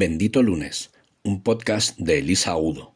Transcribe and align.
Bendito 0.00 0.44
Lunes, 0.44 0.92
un 1.24 1.42
podcast 1.42 1.98
de 1.98 2.20
Elisa 2.20 2.56
Udo. 2.56 2.94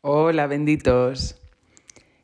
Hola, 0.00 0.46
benditos. 0.46 1.36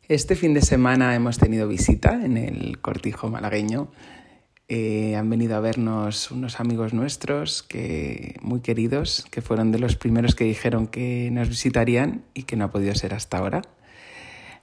Este 0.09 0.34
fin 0.34 0.55
de 0.55 0.62
semana 0.62 1.14
hemos 1.14 1.37
tenido 1.37 1.68
visita 1.68 2.25
en 2.25 2.39
el 2.39 2.80
cortijo 2.80 3.29
malagueño. 3.29 3.91
Eh, 4.69 5.15
han 5.15 5.30
venido 5.30 5.55
a 5.56 5.61
vernos 5.61 6.33
unos 6.33 6.59
amigos 6.59 6.93
nuestros 6.93 7.62
que 7.62 8.34
muy 8.43 8.61
queridos, 8.61 9.25
que 9.30 9.41
fueron 9.41 9.70
de 9.70 9.79
los 9.79 9.95
primeros 9.95 10.34
que 10.34 10.45
dijeron 10.45 10.89
que 10.89 11.30
nos 11.30 11.48
visitarían 11.48 12.25
y 12.34 12.42
que 12.42 12.56
no 12.56 12.65
ha 12.65 12.70
podido 12.73 12.95
ser 12.97 13.15
hasta 13.15 13.39
ahora. 13.39 13.62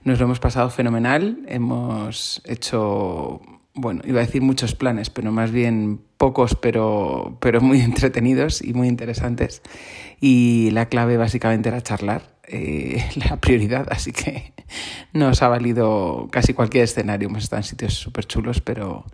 Nos 0.02 0.18
lo 0.18 0.26
hemos 0.26 0.40
pasado 0.40 0.68
fenomenal, 0.68 1.38
hemos 1.48 2.42
hecho, 2.44 3.40
bueno, 3.72 4.02
iba 4.04 4.20
a 4.20 4.26
decir 4.26 4.42
muchos 4.42 4.74
planes, 4.74 5.08
pero 5.08 5.32
más 5.32 5.50
bien 5.50 6.02
pocos, 6.18 6.54
pero, 6.54 7.38
pero 7.40 7.62
muy 7.62 7.80
entretenidos 7.82 8.60
y 8.60 8.74
muy 8.74 8.88
interesantes. 8.88 9.62
Y 10.20 10.70
la 10.72 10.90
clave 10.90 11.16
básicamente 11.16 11.70
era 11.70 11.82
charlar 11.82 12.34
eh, 12.46 13.02
la 13.30 13.38
prioridad, 13.40 13.86
así 13.90 14.12
que 14.12 14.52
nos 15.14 15.40
ha 15.40 15.48
valido 15.48 16.28
casi 16.30 16.52
cualquier 16.52 16.84
escenario. 16.84 17.28
Hemos 17.28 17.44
estado 17.44 17.60
en 17.60 17.64
sitios 17.64 17.94
súper 17.94 18.26
chulos, 18.26 18.60
pero 18.60 19.06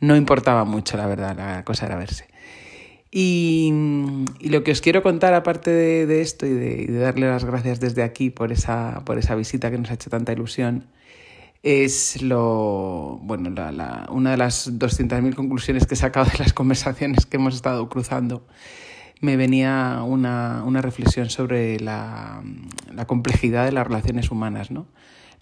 no 0.00 0.16
importaba 0.16 0.64
mucho, 0.64 0.96
la 0.96 1.06
verdad, 1.06 1.36
la 1.36 1.64
cosa 1.64 1.86
era 1.86 1.96
verse. 1.96 2.26
Y, 3.12 3.72
lo 4.40 4.62
que 4.62 4.70
os 4.72 4.80
quiero 4.80 5.02
contar, 5.02 5.34
aparte 5.34 5.70
de, 5.70 6.20
esto 6.20 6.46
y 6.46 6.50
de, 6.50 6.86
darle 6.98 7.28
las 7.28 7.44
gracias 7.44 7.80
desde 7.80 8.02
aquí 8.02 8.30
por 8.30 8.52
esa, 8.52 9.02
por 9.04 9.18
esa 9.18 9.34
visita 9.34 9.70
que 9.70 9.78
nos 9.78 9.90
ha 9.90 9.94
hecho 9.94 10.10
tanta 10.10 10.32
ilusión, 10.32 10.86
es 11.62 12.22
lo, 12.22 13.18
bueno, 13.22 13.50
la, 13.50 14.06
una 14.10 14.30
de 14.30 14.36
las 14.36 14.78
200.000 14.78 15.34
conclusiones 15.34 15.86
que 15.86 15.94
he 15.94 15.96
sacado 15.96 16.26
de 16.30 16.38
las 16.38 16.52
conversaciones 16.52 17.26
que 17.26 17.36
hemos 17.36 17.54
estado 17.54 17.88
cruzando 17.88 18.46
me 19.20 19.36
venía 19.36 20.02
una, 20.02 20.62
una 20.64 20.80
reflexión 20.80 21.28
sobre 21.28 21.78
la, 21.78 22.42
la, 22.90 23.06
complejidad 23.06 23.66
de 23.66 23.72
las 23.72 23.86
relaciones 23.86 24.30
humanas, 24.30 24.70
¿no? 24.70 24.86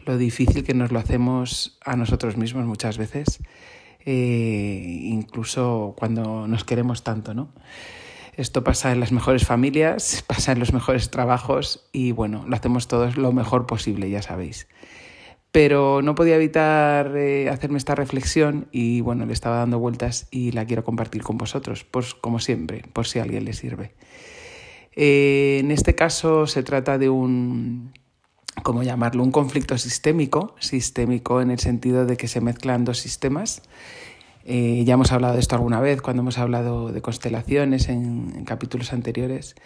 Lo 0.04 0.18
difícil 0.18 0.64
que 0.64 0.74
nos 0.74 0.90
lo 0.90 0.98
hacemos 0.98 1.78
a 1.84 1.94
nosotros 1.94 2.36
mismos 2.36 2.66
muchas 2.66 2.98
veces, 2.98 3.40
eh, 4.04 5.00
incluso 5.02 5.94
cuando 5.98 6.46
nos 6.48 6.64
queremos 6.64 7.02
tanto, 7.02 7.34
¿no? 7.34 7.52
Esto 8.36 8.62
pasa 8.62 8.92
en 8.92 9.00
las 9.00 9.10
mejores 9.10 9.44
familias, 9.44 10.22
pasa 10.26 10.52
en 10.52 10.60
los 10.60 10.72
mejores 10.72 11.10
trabajos 11.10 11.88
y 11.92 12.12
bueno, 12.12 12.44
lo 12.46 12.54
hacemos 12.54 12.86
todos 12.86 13.16
lo 13.16 13.32
mejor 13.32 13.66
posible, 13.66 14.08
ya 14.10 14.22
sabéis. 14.22 14.68
Pero 15.50 16.02
no 16.02 16.14
podía 16.14 16.36
evitar 16.36 17.16
eh, 17.16 17.48
hacerme 17.48 17.78
esta 17.78 17.94
reflexión 17.94 18.68
y 18.70 19.00
bueno, 19.00 19.26
le 19.26 19.32
estaba 19.32 19.56
dando 19.56 19.78
vueltas 19.78 20.28
y 20.30 20.52
la 20.52 20.66
quiero 20.66 20.84
compartir 20.84 21.22
con 21.22 21.38
vosotros, 21.38 21.84
pues 21.84 22.14
como 22.14 22.38
siempre, 22.38 22.82
por 22.92 23.06
si 23.06 23.18
a 23.18 23.22
alguien 23.22 23.44
le 23.44 23.54
sirve. 23.54 23.94
Eh, 24.92 25.58
en 25.60 25.70
este 25.70 25.94
caso 25.94 26.46
se 26.46 26.62
trata 26.62 26.98
de 26.98 27.08
un, 27.08 27.92
¿cómo 28.62 28.82
llamarlo? 28.82 29.22
Un 29.22 29.32
conflicto 29.32 29.76
sistémico, 29.78 30.54
sistémico 30.60 31.40
en 31.40 31.50
el 31.50 31.58
sentido 31.58 32.06
de 32.06 32.16
que 32.16 32.28
se 32.28 32.40
mezclan 32.40 32.84
dos 32.84 32.98
sistemas. 32.98 33.62
Eh, 34.44 34.84
ya 34.84 34.94
hemos 34.94 35.12
hablado 35.12 35.34
de 35.34 35.40
esto 35.40 35.56
alguna 35.56 35.80
vez 35.80 36.00
cuando 36.00 36.22
hemos 36.22 36.38
hablado 36.38 36.90
de 36.92 37.02
constelaciones 37.02 37.88
en, 37.88 38.44
capítulos 38.44 38.92
anteriores 38.92 39.56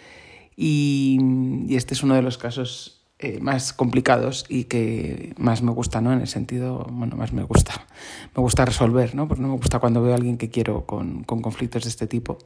y, 0.57 1.19
y 1.67 1.75
este 1.75 1.93
es 1.93 2.03
uno 2.03 2.15
de 2.15 2.21
los 2.21 2.37
casos 2.37 3.03
eh, 3.23 3.39
más 3.39 3.71
complicados 3.71 4.45
y 4.49 4.65
que 4.65 5.33
más 5.37 5.61
me 5.61 5.71
gusta, 5.71 6.01
¿no? 6.01 6.11
En 6.11 6.19
el 6.19 6.27
sentido, 6.27 6.85
bueno, 6.91 7.15
más 7.15 7.31
me 7.31 7.43
gusta, 7.43 7.85
me 8.35 8.41
gusta 8.41 8.65
resolver, 8.65 9.15
¿no? 9.15 9.29
Porque 9.29 9.41
no 9.41 9.47
me 9.47 9.55
gusta 9.55 9.79
cuando 9.79 10.01
veo 10.01 10.11
a 10.11 10.15
alguien 10.15 10.37
que 10.37 10.49
quiero 10.49 10.85
con, 10.85 11.23
con 11.23 11.41
conflictos 11.41 11.83
de 11.83 11.89
este 11.89 12.05
tipo. 12.05 12.39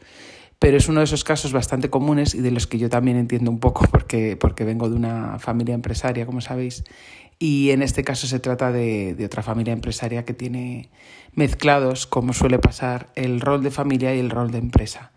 Pero 0.59 0.77
es 0.77 0.87
uno 0.89 1.01
de 1.01 1.05
esos 1.05 1.23
casos 1.23 1.53
bastante 1.53 1.89
comunes 1.89 2.33
y 2.33 2.41
de 2.41 2.51
los 2.51 2.67
que 2.67 2.77
yo 2.77 2.89
también 2.89 3.17
entiendo 3.17 3.51
un 3.51 3.59
poco 3.59 3.85
porque, 3.91 4.35
porque 4.37 4.63
vengo 4.63 4.89
de 4.89 4.95
una 4.95 5.39
familia 5.39 5.75
empresaria, 5.75 6.25
como 6.25 6.41
sabéis, 6.41 6.83
y 7.39 7.69
en 7.69 7.83
este 7.83 8.03
caso 8.03 8.25
se 8.25 8.39
trata 8.39 8.71
de, 8.71 9.13
de, 9.13 9.25
otra 9.25 9.43
familia 9.43 9.73
empresaria 9.73 10.25
que 10.25 10.33
tiene 10.33 10.89
mezclados, 11.33 12.07
como 12.07 12.33
suele 12.33 12.57
pasar, 12.57 13.09
el 13.15 13.41
rol 13.41 13.61
de 13.61 13.69
familia 13.69 14.15
y 14.15 14.19
el 14.19 14.31
rol 14.31 14.49
de 14.49 14.57
empresa 14.57 15.11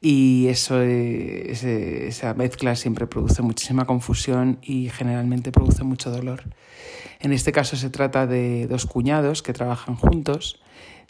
y 0.00 0.46
eso, 0.46 0.80
esa 0.80 2.34
mezcla 2.34 2.76
siempre 2.76 3.06
produce 3.06 3.42
muchísima 3.42 3.84
confusión 3.84 4.58
y 4.62 4.90
generalmente 4.90 5.50
produce 5.50 5.82
mucho 5.82 6.10
dolor. 6.10 6.44
En 7.20 7.32
este 7.32 7.50
caso 7.50 7.76
se 7.76 7.90
trata 7.90 8.26
de 8.26 8.68
dos 8.68 8.86
cuñados 8.86 9.42
que 9.42 9.52
trabajan 9.52 9.96
juntos, 9.96 10.60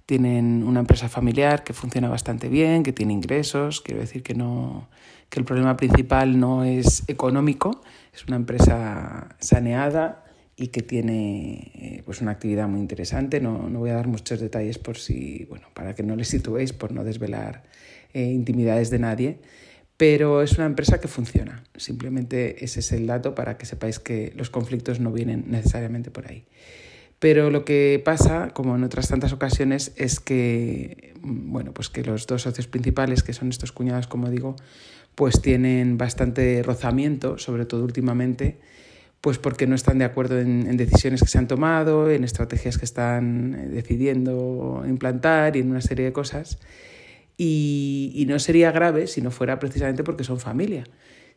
tienen 0.09 0.63
una 0.63 0.81
empresa 0.81 1.11
familiar 1.11 1.65
que 1.65 1.75
funciona 1.75 2.09
bastante 2.09 2.49
bien, 2.49 2.83
que 2.83 2.95
tiene 2.95 3.13
ingresos, 3.13 3.83
quiero 3.83 4.01
decir 4.01 4.23
que, 4.23 4.33
no, 4.33 4.89
que 5.29 5.39
el 5.39 5.45
problema 5.45 5.77
principal 5.77 6.41
no 6.41 6.65
es 6.65 7.03
económico, 7.09 7.83
es 8.15 8.25
una 8.25 8.37
empresa 8.37 9.37
saneada 9.39 10.25
y 10.57 10.69
que 10.69 10.81
tiene 10.81 11.73
eh, 11.75 12.03
pues 12.07 12.23
una 12.23 12.31
actividad 12.31 12.67
muy 12.69 12.81
interesante. 12.81 13.39
No, 13.43 13.69
no 13.69 13.81
voy 13.81 13.91
a 13.91 13.97
dar 13.97 14.09
muchos 14.09 14.41
detalles 14.41 14.79
por 14.79 14.97
si, 14.97 15.45
bueno, 15.51 15.67
para 15.75 15.95
que 15.95 16.03
no 16.03 16.17
les 16.17 16.29
situéis, 16.29 16.73
por 16.73 16.91
no 16.91 17.05
desvelar 17.05 17.65
eh, 18.15 18.23
intimidades 18.23 18.89
de 18.89 19.01
nadie, 19.01 19.41
pero 19.99 20.41
es 20.41 20.57
una 20.57 20.65
empresa 20.65 21.03
que 21.03 21.09
funciona. 21.09 21.65
Simplemente 21.77 22.65
ese 22.65 22.81
es 22.81 22.93
el 22.93 23.07
dato 23.07 23.35
para 23.35 23.59
que 23.59 23.67
sepáis 23.67 23.99
que 23.99 24.33
los 24.37 24.49
conflictos 24.49 25.01
no 25.01 25.13
vienen 25.13 25.45
necesariamente 25.49 26.11
por 26.11 26.29
ahí. 26.29 26.47
Pero 27.19 27.51
lo 27.51 27.65
que 27.65 28.01
pasa, 28.05 28.51
como 28.51 28.77
en 28.77 28.85
otras 28.85 29.09
tantas 29.09 29.33
ocasiones, 29.33 29.93
es 29.97 30.21
que, 30.21 31.15
mm, 31.21 31.53
bueno, 31.53 31.73
pues 31.73 31.89
que 31.89 32.05
los 32.05 32.27
dos 32.27 32.43
socios 32.43 32.69
principales, 32.69 33.23
que 33.23 33.33
son 33.33 33.49
estos 33.49 33.73
cuñados, 33.73 34.07
como 34.07 34.31
digo, 34.31 34.57
pues 35.15 35.43
tienen 35.43 35.99
bastante 35.99 36.63
rozamiento, 36.63 37.39
sobre 37.39 37.67
todo 37.67 37.83
últimamente, 37.83 38.61
pues 39.21 39.39
porque 39.39 39.67
no 39.67 39.75
están 39.75 39.99
de 39.99 40.05
acuerdo 40.05 40.39
en, 40.39 40.77
decisiones 40.77 41.21
que 41.21 41.27
se 41.27 41.39
han 41.39 41.49
tomado, 41.49 42.09
en 42.09 42.23
estrategias 42.23 42.79
que 42.79 42.85
están 42.85 43.55
eh, 43.55 43.69
decidiendo 43.69 44.85
implantar 44.87 45.57
y 45.57 45.61
en 45.61 45.71
una 45.71 45.81
serie 45.81 46.05
de 46.05 46.13
cosas. 46.13 46.59
Y, 47.37 48.25
no 48.29 48.39
sería 48.39 48.73
grave 48.73 49.07
si 49.07 49.21
no 49.21 49.31
fuera 49.31 49.59
precisamente 49.59 50.05
porque 50.05 50.25
son 50.25 50.39
familia. 50.39 50.85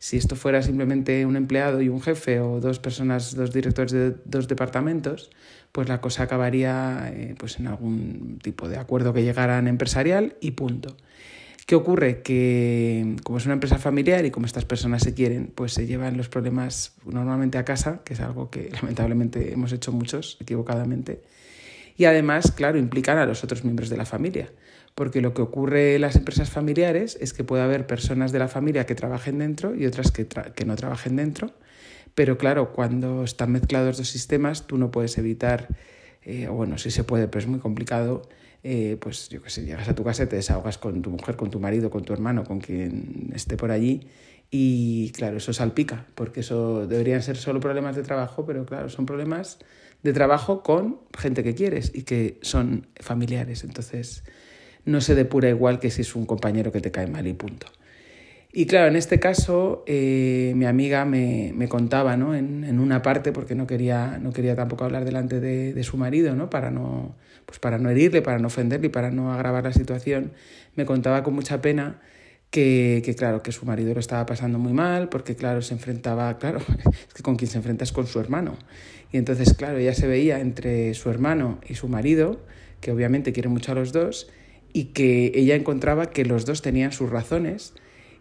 Si 0.02 0.16
esto 0.16 0.34
fuera 0.34 0.62
simplemente 0.62 1.24
un 1.26 1.36
empleado 1.36 1.80
y 1.80 1.88
un 1.88 2.02
jefe 2.02 2.40
o 2.40 2.58
dos 2.58 2.80
personas, 2.80 3.36
dos 3.36 3.52
directores 3.52 3.92
de 3.92 4.16
dos 4.24 4.48
departamentos, 4.48 5.30
pues 5.70 5.88
la 5.88 6.00
cosa 6.00 6.24
acabaría 6.24 7.12
eh, 7.14 7.36
pues 7.38 7.60
en 7.60 7.68
algún 7.68 8.40
tipo 8.42 8.68
de 8.68 8.78
acuerdo 8.78 9.12
que 9.12 9.22
llegaran 9.22 9.68
empresarial 9.68 10.34
y 10.40 10.50
punto. 10.50 10.96
¿Qué 11.66 11.76
ocurre? 11.76 12.20
Que 12.22 13.14
como 13.22 13.38
es 13.38 13.44
una 13.44 13.54
empresa 13.54 13.78
familiar 13.78 14.24
y 14.24 14.32
como 14.32 14.46
estas 14.46 14.64
personas 14.64 15.02
se 15.02 15.14
quieren, 15.14 15.52
pues 15.54 15.72
se 15.72 15.86
llevan 15.86 16.16
los 16.16 16.28
problemas 16.28 16.96
normalmente 17.06 17.58
a 17.58 17.64
casa, 17.64 18.00
que 18.04 18.14
es 18.14 18.20
algo 18.20 18.50
que 18.50 18.70
lamentablemente 18.72 19.52
hemos 19.52 19.70
hecho 19.70 19.92
muchos 19.92 20.36
equivocadamente. 20.40 21.22
Y 21.96 22.06
además, 22.06 22.50
claro, 22.50 22.76
implican 22.76 23.18
a 23.18 23.26
los 23.26 23.44
otros 23.44 23.62
miembros 23.62 23.88
de 23.88 23.98
la 23.98 24.04
familia 24.04 24.48
porque 24.94 25.20
lo 25.20 25.34
que 25.34 25.42
ocurre 25.42 25.94
en 25.94 26.02
las 26.02 26.16
empresas 26.16 26.50
familiares 26.50 27.16
es 27.20 27.32
que 27.32 27.44
puede 27.44 27.62
haber 27.62 27.86
personas 27.86 28.32
de 28.32 28.38
la 28.38 28.48
familia 28.48 28.86
que 28.86 28.94
trabajen 28.94 29.38
dentro 29.38 29.74
y 29.74 29.86
otras 29.86 30.10
que, 30.10 30.26
que 30.26 30.64
no 30.64 30.76
trabajen 30.76 31.16
dentro, 31.16 31.52
pero 32.14 32.36
claro, 32.36 32.72
cuando 32.72 33.24
están 33.24 33.52
mezclados 33.52 33.96
dos 33.96 34.08
sistemas, 34.08 34.66
tú 34.66 34.76
no 34.76 34.90
puedes 34.90 35.16
evitar, 35.18 35.68
eh, 36.22 36.48
bueno, 36.48 36.78
sí 36.78 36.90
se 36.90 37.04
puede, 37.04 37.28
pero 37.28 37.40
es 37.40 37.46
muy 37.46 37.58
complicado, 37.58 38.22
eh, 38.62 38.96
pues 39.00 39.28
yo 39.30 39.42
qué 39.42 39.50
sé, 39.50 39.64
llegas 39.64 39.88
a 39.88 39.94
tu 39.94 40.04
casa 40.04 40.24
y 40.24 40.26
te 40.26 40.36
desahogas 40.36 40.78
con 40.78 41.00
tu 41.00 41.10
mujer, 41.10 41.36
con 41.36 41.50
tu 41.50 41.58
marido, 41.58 41.90
con 41.90 42.04
tu 42.04 42.12
hermano, 42.12 42.44
con 42.44 42.60
quien 42.60 43.30
esté 43.34 43.56
por 43.56 43.70
allí, 43.70 44.08
y 44.50 45.10
claro, 45.12 45.38
eso 45.38 45.54
salpica, 45.54 46.06
porque 46.14 46.40
eso 46.40 46.86
deberían 46.86 47.22
ser 47.22 47.38
solo 47.38 47.58
problemas 47.60 47.96
de 47.96 48.02
trabajo, 48.02 48.44
pero 48.44 48.66
claro, 48.66 48.90
son 48.90 49.06
problemas 49.06 49.58
de 50.02 50.12
trabajo 50.12 50.62
con 50.62 51.00
gente 51.16 51.42
que 51.42 51.54
quieres 51.54 51.90
y 51.94 52.02
que 52.02 52.38
son 52.42 52.86
familiares. 53.00 53.64
Entonces, 53.64 54.24
no 54.84 55.00
se 55.00 55.14
depura 55.14 55.48
igual 55.48 55.78
que 55.78 55.90
si 55.90 56.02
es 56.02 56.14
un 56.14 56.26
compañero 56.26 56.72
que 56.72 56.80
te 56.80 56.90
cae 56.90 57.06
mal 57.06 57.26
y 57.26 57.32
punto. 57.32 57.66
Y 58.54 58.66
claro, 58.66 58.88
en 58.88 58.96
este 58.96 59.18
caso 59.18 59.82
eh, 59.86 60.52
mi 60.56 60.66
amiga 60.66 61.06
me, 61.06 61.52
me 61.56 61.68
contaba 61.68 62.18
¿no? 62.18 62.34
en, 62.34 62.64
en, 62.64 62.80
una 62.80 63.00
parte, 63.00 63.32
porque 63.32 63.54
no 63.54 63.66
quería, 63.66 64.18
no 64.20 64.32
quería 64.32 64.54
tampoco 64.54 64.84
hablar 64.84 65.06
delante 65.06 65.40
de, 65.40 65.72
de, 65.72 65.82
su 65.84 65.96
marido, 65.96 66.34
¿no? 66.34 66.50
Para, 66.50 66.70
no, 66.70 67.14
pues 67.46 67.58
para 67.58 67.78
no 67.78 67.88
herirle, 67.88 68.20
para 68.20 68.38
no 68.38 68.48
ofenderle 68.48 68.88
y 68.88 68.90
para 68.90 69.10
no 69.10 69.32
agravar 69.32 69.64
la 69.64 69.72
situación, 69.72 70.32
me 70.76 70.84
contaba 70.84 71.22
con 71.22 71.32
mucha 71.32 71.62
pena 71.62 72.02
que, 72.50 73.00
que, 73.02 73.14
claro, 73.14 73.42
que 73.42 73.52
su 73.52 73.64
marido 73.64 73.94
lo 73.94 74.00
estaba 74.00 74.26
pasando 74.26 74.58
muy 74.58 74.74
mal, 74.74 75.08
porque 75.08 75.34
claro, 75.34 75.62
se 75.62 75.72
enfrentaba, 75.72 76.36
claro, 76.36 76.58
es 77.08 77.14
que 77.14 77.22
con 77.22 77.36
quien 77.36 77.50
se 77.50 77.56
enfrenta 77.56 77.84
es 77.84 77.92
con 77.92 78.06
su 78.06 78.20
hermano. 78.20 78.58
Y 79.12 79.16
entonces, 79.16 79.54
claro, 79.54 79.78
ella 79.78 79.94
se 79.94 80.06
veía 80.06 80.40
entre 80.40 80.92
su 80.92 81.08
hermano 81.08 81.58
y 81.66 81.74
su 81.74 81.88
marido, 81.88 82.40
que 82.82 82.92
obviamente 82.92 83.32
quiere 83.32 83.48
mucho 83.48 83.72
a 83.72 83.74
los 83.76 83.92
dos, 83.92 84.28
y 84.72 84.84
que 84.86 85.32
ella 85.34 85.54
encontraba 85.54 86.10
que 86.10 86.24
los 86.24 86.46
dos 86.46 86.62
tenían 86.62 86.92
sus 86.92 87.10
razones 87.10 87.74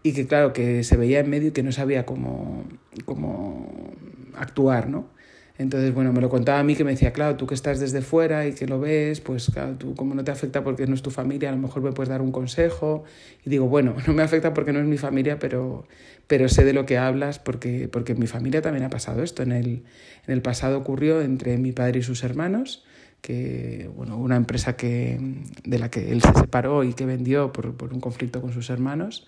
y 0.04 0.14
que 0.14 0.28
claro, 0.28 0.54
que 0.54 0.84
se 0.84 0.98
veía 0.98 1.20
en 1.20 1.30
medio 1.30 1.50
y 1.50 1.52
que 1.52 1.64
no 1.64 1.72
sabía 1.72 2.06
cómo, 2.06 2.66
cómo 3.06 3.94
actuar, 4.36 4.90
¿no? 4.90 5.10
Entonces, 5.58 5.94
bueno, 5.94 6.12
me 6.12 6.22
lo 6.22 6.30
contaba 6.30 6.60
a 6.60 6.64
mí 6.64 6.76
que 6.76 6.84
me 6.84 6.90
decía, 6.90 7.14
claro, 7.14 7.36
tú 7.36 7.46
que 7.46 7.54
estás 7.54 7.80
desde 7.80 8.02
fuera 8.02 8.48
y 8.48 8.54
que 8.54 8.66
lo 8.66 8.80
ves, 8.80 9.22
pues 9.22 9.52
claro, 9.54 9.76
tú 9.78 9.94
como 9.94 10.16
no 10.16 10.24
te 10.24 10.32
afecta 10.32 10.64
porque 10.64 10.88
no 10.88 10.96
es 10.96 11.04
tu 11.04 11.12
familia, 11.12 11.50
a 11.50 11.52
lo 11.52 11.60
mejor 11.60 11.84
me 11.84 11.92
puedes 11.92 12.10
dar 12.10 12.24
un 12.24 12.32
consejo. 12.32 13.04
Y 13.46 13.50
digo, 13.52 13.68
bueno, 13.68 13.96
no 14.08 14.14
me 14.14 14.24
afecta 14.24 14.56
porque 14.56 14.74
no 14.74 14.80
es 14.80 14.86
mi 14.86 14.98
familia, 14.98 15.38
pero, 15.38 15.86
pero 16.26 16.50
sé 16.50 16.66
de 16.66 16.74
lo 16.74 16.88
que 16.88 16.98
hablas 16.98 17.38
porque, 17.38 17.88
porque 17.92 18.14
en 18.14 18.20
mi 18.20 18.26
familia 18.26 18.64
también 18.64 18.86
ha 18.86 18.90
pasado 18.90 19.22
esto. 19.22 19.44
En 19.44 19.52
el, 19.52 19.84
en 20.26 20.34
el 20.34 20.42
pasado 20.42 20.80
ocurrió 20.80 21.22
entre 21.22 21.60
mi 21.60 21.74
padre 21.74 22.00
y 22.00 22.04
sus 22.04 22.24
hermanos, 22.24 22.84
que, 23.22 23.90
bueno, 23.96 24.18
una 24.18 24.36
empresa 24.36 24.76
que, 24.76 25.20
de 25.64 25.80
la 25.80 25.90
que 25.90 26.12
él 26.12 26.22
se 26.22 26.34
separó 26.34 26.84
y 26.84 26.94
que 26.94 27.06
vendió 27.06 27.54
por, 27.54 27.76
por 27.76 27.94
un 27.94 28.00
conflicto 28.02 28.42
con 28.42 28.52
sus 28.52 28.70
hermanos, 28.70 29.28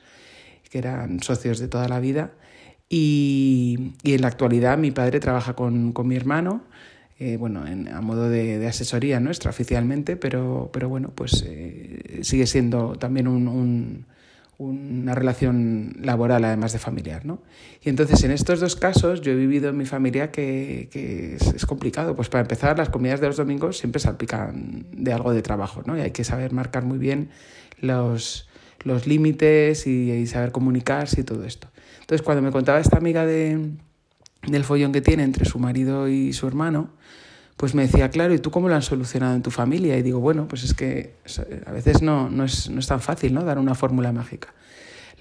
que 0.70 0.80
eran 0.80 1.22
socios 1.22 1.60
de 1.60 1.68
toda 1.68 1.88
la 1.88 2.00
vida. 2.00 2.32
Y, 2.90 3.94
y 4.04 4.14
en 4.14 4.22
la 4.22 4.28
actualidad 4.28 4.78
mi 4.78 4.92
padre 4.92 5.20
trabaja 5.20 5.54
con, 5.56 5.94
con 5.94 6.08
mi 6.08 6.16
hermano, 6.16 6.64
eh, 7.20 7.38
bueno, 7.38 7.66
en, 7.68 7.88
a 7.88 8.02
modo 8.02 8.30
de, 8.30 8.58
de, 8.58 8.68
asesoría 8.68 9.20
nuestra 9.20 9.52
oficialmente, 9.52 10.16
pero, 10.16 10.70
pero 10.74 10.90
bueno, 10.90 11.12
pues 11.14 11.44
eh, 11.48 12.20
sigue 12.24 12.48
siendo 12.48 12.96
también 12.96 13.28
un, 13.28 13.48
un, 13.48 14.06
una 14.58 15.16
relación 15.16 15.96
laboral 16.00 16.44
además 16.46 16.74
de 16.74 16.80
familiar, 16.80 17.26
¿no? 17.26 17.42
Y 17.82 17.90
entonces 17.90 18.24
en 18.24 18.32
estos 18.32 18.60
dos 18.60 18.76
casos 18.76 19.22
yo 19.22 19.32
he 19.32 19.36
vivido 19.36 19.70
en 19.70 19.78
mi 19.78 19.86
familia 19.86 20.32
que, 20.32 20.90
que 20.92 21.36
es, 21.36 21.66
complicado, 21.66 22.16
pues 22.16 22.30
para 22.30 22.42
empezar 22.42 22.78
las 22.78 22.90
comidas 22.90 23.20
de 23.20 23.28
los 23.28 23.38
domingos 23.38 23.78
siempre 23.78 24.00
salpican 24.00 24.86
de 24.92 25.14
algo 25.14 25.34
de 25.34 25.42
trabajo, 25.42 25.82
¿no? 25.86 25.98
Y 25.98 26.02
hay 26.02 26.12
que 26.12 26.24
saber 26.24 26.54
marcar 26.54 26.84
muy 26.86 26.98
bien 26.98 27.30
los, 27.80 28.48
los 28.84 29.08
límites 29.08 29.88
y, 29.88 30.12
y 30.12 30.28
saber 30.28 30.52
comunicarse 30.52 31.22
y 31.22 31.24
todo 31.24 31.44
esto. 31.44 31.68
Entonces, 32.02 32.24
cuando 32.24 32.42
me 32.42 32.52
contaba 32.52 32.80
esta 32.80 32.98
amiga 32.98 33.26
de, 33.26 33.72
del 34.48 34.64
follón 34.64 34.92
que 34.92 35.02
tiene 35.02 35.24
entre 35.24 35.46
su 35.46 35.60
marido 35.60 36.08
y 36.08 36.34
su 36.34 36.48
hermano, 36.48 36.92
pues 37.58 37.76
me 37.76 37.84
decía, 37.84 38.10
claro, 38.10 38.34
¿y 38.34 38.40
tú 38.40 38.52
cómo 38.52 38.68
lo 38.68 38.76
has 38.76 38.86
solucionado 38.86 39.36
en 39.36 39.42
tu 39.42 39.52
familia? 39.52 39.98
Y 39.98 40.02
digo, 40.02 40.20
bueno, 40.20 40.48
pues 40.48 40.64
es 40.64 40.74
que 40.74 41.16
a 41.66 41.72
veces 41.72 42.02
no, 42.02 42.30
no, 42.30 42.44
es, 42.44 42.70
no 42.70 42.80
es 42.80 42.88
tan 42.88 43.00
fácil 43.00 43.34
¿no? 43.34 43.44
dar 43.44 43.60
una 43.60 43.76
fórmula 43.76 44.12
mágica. 44.12 44.54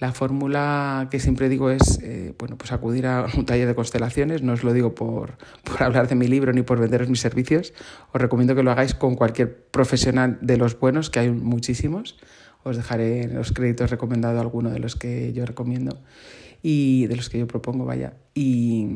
La 0.01 0.13
fórmula 0.13 1.07
que 1.13 1.21
siempre 1.21 1.49
digo 1.49 1.71
es 1.71 2.01
eh, 2.03 2.35
bueno, 2.37 2.59
pues 2.59 2.73
acudir 2.73 3.07
a 3.07 3.27
un 3.37 3.47
taller 3.47 3.69
de 3.69 3.75
constelaciones. 3.77 4.43
No 4.43 4.55
os 4.55 4.65
lo 4.65 4.73
digo 4.73 4.97
por, 4.97 5.37
por 5.63 5.83
hablar 5.83 6.09
de 6.09 6.17
mi 6.17 6.27
libro 6.27 6.53
ni 6.53 6.63
por 6.63 6.81
venderos 6.81 7.09
mis 7.09 7.21
servicios. 7.21 7.73
Os 8.13 8.21
recomiendo 8.21 8.57
que 8.57 8.65
lo 8.65 8.73
hagáis 8.73 8.95
con 8.95 9.15
cualquier 9.15 9.65
profesional 9.67 10.39
de 10.41 10.57
los 10.57 10.77
buenos, 10.79 11.09
que 11.09 11.21
hay 11.21 11.31
muchísimos. 11.31 12.17
Os 12.65 12.77
dejaré 12.77 13.23
en 13.23 13.35
los 13.35 13.53
créditos 13.53 13.91
recomendado 13.91 14.41
alguno 14.41 14.71
de 14.71 14.81
los 14.81 14.97
que 14.97 15.33
yo 15.33 15.47
recomiendo 15.47 16.01
y 16.63 17.07
de 17.07 17.17
los 17.17 17.29
que 17.29 17.39
yo 17.39 17.47
propongo, 17.47 17.85
vaya. 17.85 18.15
Y, 18.35 18.89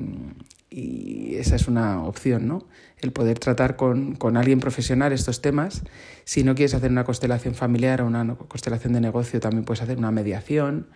y 0.69 1.37
esa 1.37 1.57
es 1.57 1.69
una 1.69 2.03
opción, 2.03 2.49
¿no? 2.49 2.67
El 2.99 3.13
poder 3.13 3.39
tratar 3.39 3.77
con, 3.77 4.17
con, 4.17 4.37
alguien 4.37 4.61
profesional 4.61 5.13
estos 5.13 5.41
temas. 5.41 5.83
Si 6.25 6.43
no 6.43 6.55
quieres 6.55 6.75
hacer 6.75 6.91
una 6.91 7.05
constelación 7.05 7.55
familiar 7.55 8.03
o 8.03 8.07
una 8.07 8.37
constelación 8.37 8.93
de 8.93 9.01
negocio, 9.01 9.39
también 9.39 9.65
puedes 9.65 9.83
hacer 9.83 9.99
una 9.99 10.11
mediación, 10.11 10.89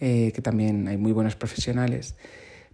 eh, 0.00 0.32
que 0.34 0.42
también 0.42 0.86
hay 0.88 0.96
muy 0.96 1.12
buenos 1.12 1.34
profesionales. 1.36 2.14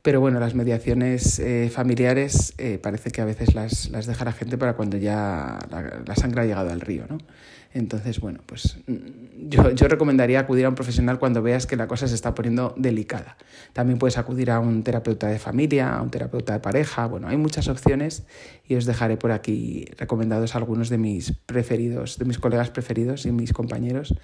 Pero 0.03 0.21
bueno, 0.21 0.41
las 0.41 0.55
mediaciones 0.55 1.39
eh, 1.39 1.71
familiares 1.73 2.55
eh, 2.59 2.79
parece 2.83 3.13
que 3.13 3.21
a 3.21 3.25
veces 3.25 3.55
las, 3.55 3.89
las, 3.91 4.07
deja 4.07 4.25
la 4.25 4.33
gente 4.33 4.59
para 4.59 4.75
cuando 4.75 4.97
ya 4.97 5.59
la, 5.71 6.03
la, 6.05 6.17
sangre 6.17 6.43
ha 6.43 6.45
llegado 6.45 6.71
al 6.71 6.81
río, 6.81 7.07
¿no? 7.09 7.19
Entonces, 7.75 8.21
bueno, 8.21 8.41
pues 8.45 8.79
mm, 8.87 9.49
yo, 9.49 9.71
yo 9.71 9.89
recomendaría 9.89 10.41
acudir 10.41 10.67
a 10.67 10.69
un 10.69 10.75
profesional 10.75 11.19
cuando 11.19 11.43
veas 11.43 11.67
que 11.67 11.77
la 11.77 11.87
cosa 11.87 12.07
se 12.07 12.15
está 12.15 12.35
poniendo 12.35 12.75
delicada. 12.77 13.37
También 13.73 13.99
puedes 13.99 14.19
acudir 14.19 14.51
a 14.51 14.61
un 14.61 14.83
terapeuta 14.83 15.29
de 15.29 15.39
familia, 15.39 15.95
a 15.95 16.03
un 16.03 16.11
terapeuta 16.11 16.53
de 16.53 16.61
pareja, 16.61 17.07
bueno, 17.07 17.29
hay 17.29 17.37
muchas 17.37 17.69
opciones 17.69 18.25
y 18.67 18.75
os 18.75 18.85
dejaré 18.85 19.17
por 19.17 19.33
aquí 19.33 19.87
recomendados 19.97 20.55
algunos 20.55 20.91
de 20.91 20.99
mis 20.99 21.33
preferidos, 21.33 22.19
de 22.19 22.25
mis 22.25 22.39
colegas 22.39 22.71
preferidos 22.71 23.25
y 23.27 23.33
mis 23.33 23.53
compañeros 23.53 24.15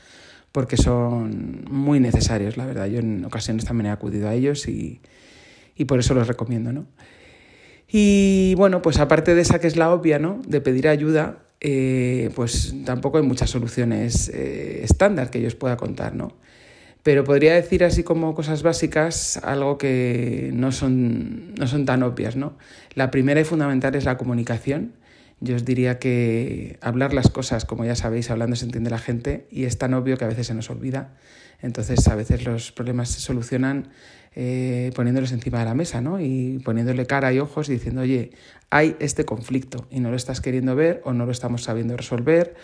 porque 0.53 0.77
son 0.77 1.65
muy 1.71 2.01
necesarios, 2.01 2.57
la 2.57 2.67
verdad. 2.67 2.87
Yo 2.87 2.99
en 2.99 3.25
ocasiones 3.25 3.65
también 3.65 3.87
he 3.87 3.91
acudido 3.91 4.29
a 4.29 4.35
ellos 4.35 4.67
y, 4.69 5.01
y 5.77 5.85
por 5.85 5.99
eso 5.99 6.15
los 6.15 6.27
recomiendo, 6.27 6.73
¿no? 6.73 6.87
Y 7.87 8.55
bueno, 8.57 8.83
pues 8.83 8.99
aparte 8.99 9.35
de 9.35 9.43
esa 9.43 9.61
que 9.61 9.67
es 9.67 9.77
la 9.77 9.93
obvia, 9.93 10.19
¿no? 10.19 10.41
De 10.47 10.61
pedir 10.61 10.89
ayuda, 10.89 11.39
eh, 11.61 12.31
pues 12.35 12.75
tampoco 12.85 13.19
hay 13.19 13.25
muchas 13.25 13.51
soluciones 13.51 14.29
eh, 14.29 14.83
estándar 14.85 15.31
que 15.31 15.41
yo 15.41 15.49
os 15.49 15.55
pueda 15.55 15.77
contar, 15.77 16.15
¿no? 16.15 16.33
Pero 17.03 17.25
podría 17.25 17.55
decir 17.55 17.85
así 17.85 18.03
como 18.03 18.35
cosas 18.35 18.63
básicas 18.63 19.39
algo 19.39 19.79
que 19.79 20.51
no 20.53 20.73
son, 20.73 21.55
no 21.55 21.67
son 21.67 21.87
tan 21.87 22.03
obvias, 22.03 22.37
¿no? 22.37 22.55
La 22.95 23.11
primera 23.11 23.41
y 23.41 23.45
fundamental 23.45 23.95
es 23.95 24.05
la 24.05 24.19
comunicación. 24.19 24.93
Yo 25.41 25.55
os 25.55 25.65
diría 25.65 25.99
que 25.99 26.79
hablar 26.81 27.15
las 27.15 27.31
cosas, 27.31 27.65
como 27.65 27.85
ya 27.85 27.95
sabéis, 27.95 28.31
hablando 28.31 28.57
se 28.57 28.65
entiende 28.65 28.91
la 28.91 28.99
gente 28.99 29.47
y 29.51 29.65
es 29.65 29.79
tan 29.79 29.95
obvio 29.95 30.17
que 30.17 30.25
a 30.25 30.29
veces 30.29 30.49
se 30.49 30.55
nos 30.55 30.69
olvida. 30.71 31.15
Entonces, 31.63 32.07
a 32.09 32.15
veces 32.15 32.45
los 32.45 32.73
problemas 32.73 33.09
se 33.11 33.21
solucionan 33.21 33.89
eh, 34.35 34.93
poniéndolos 34.95 35.33
encima 35.33 35.61
de 35.61 35.65
la 35.65 35.75
mesa, 35.75 36.01
¿no? 36.01 36.21
Y 36.21 36.61
poniéndole 36.65 37.07
cara 37.07 37.33
y 37.33 37.39
ojos 37.39 37.69
y 37.69 37.73
diciendo, 37.73 38.03
oye, 38.03 38.31
hay 38.71 38.97
este 39.01 39.25
conflicto 39.25 39.87
y 39.91 40.01
no 40.01 40.11
lo 40.11 40.17
estás 40.17 40.41
queriendo 40.41 40.77
ver 40.77 41.01
o 41.05 41.13
no 41.13 41.25
lo 41.25 41.33
estamos 41.33 41.65
sabiendo 41.65 41.97
resolver 41.97 42.55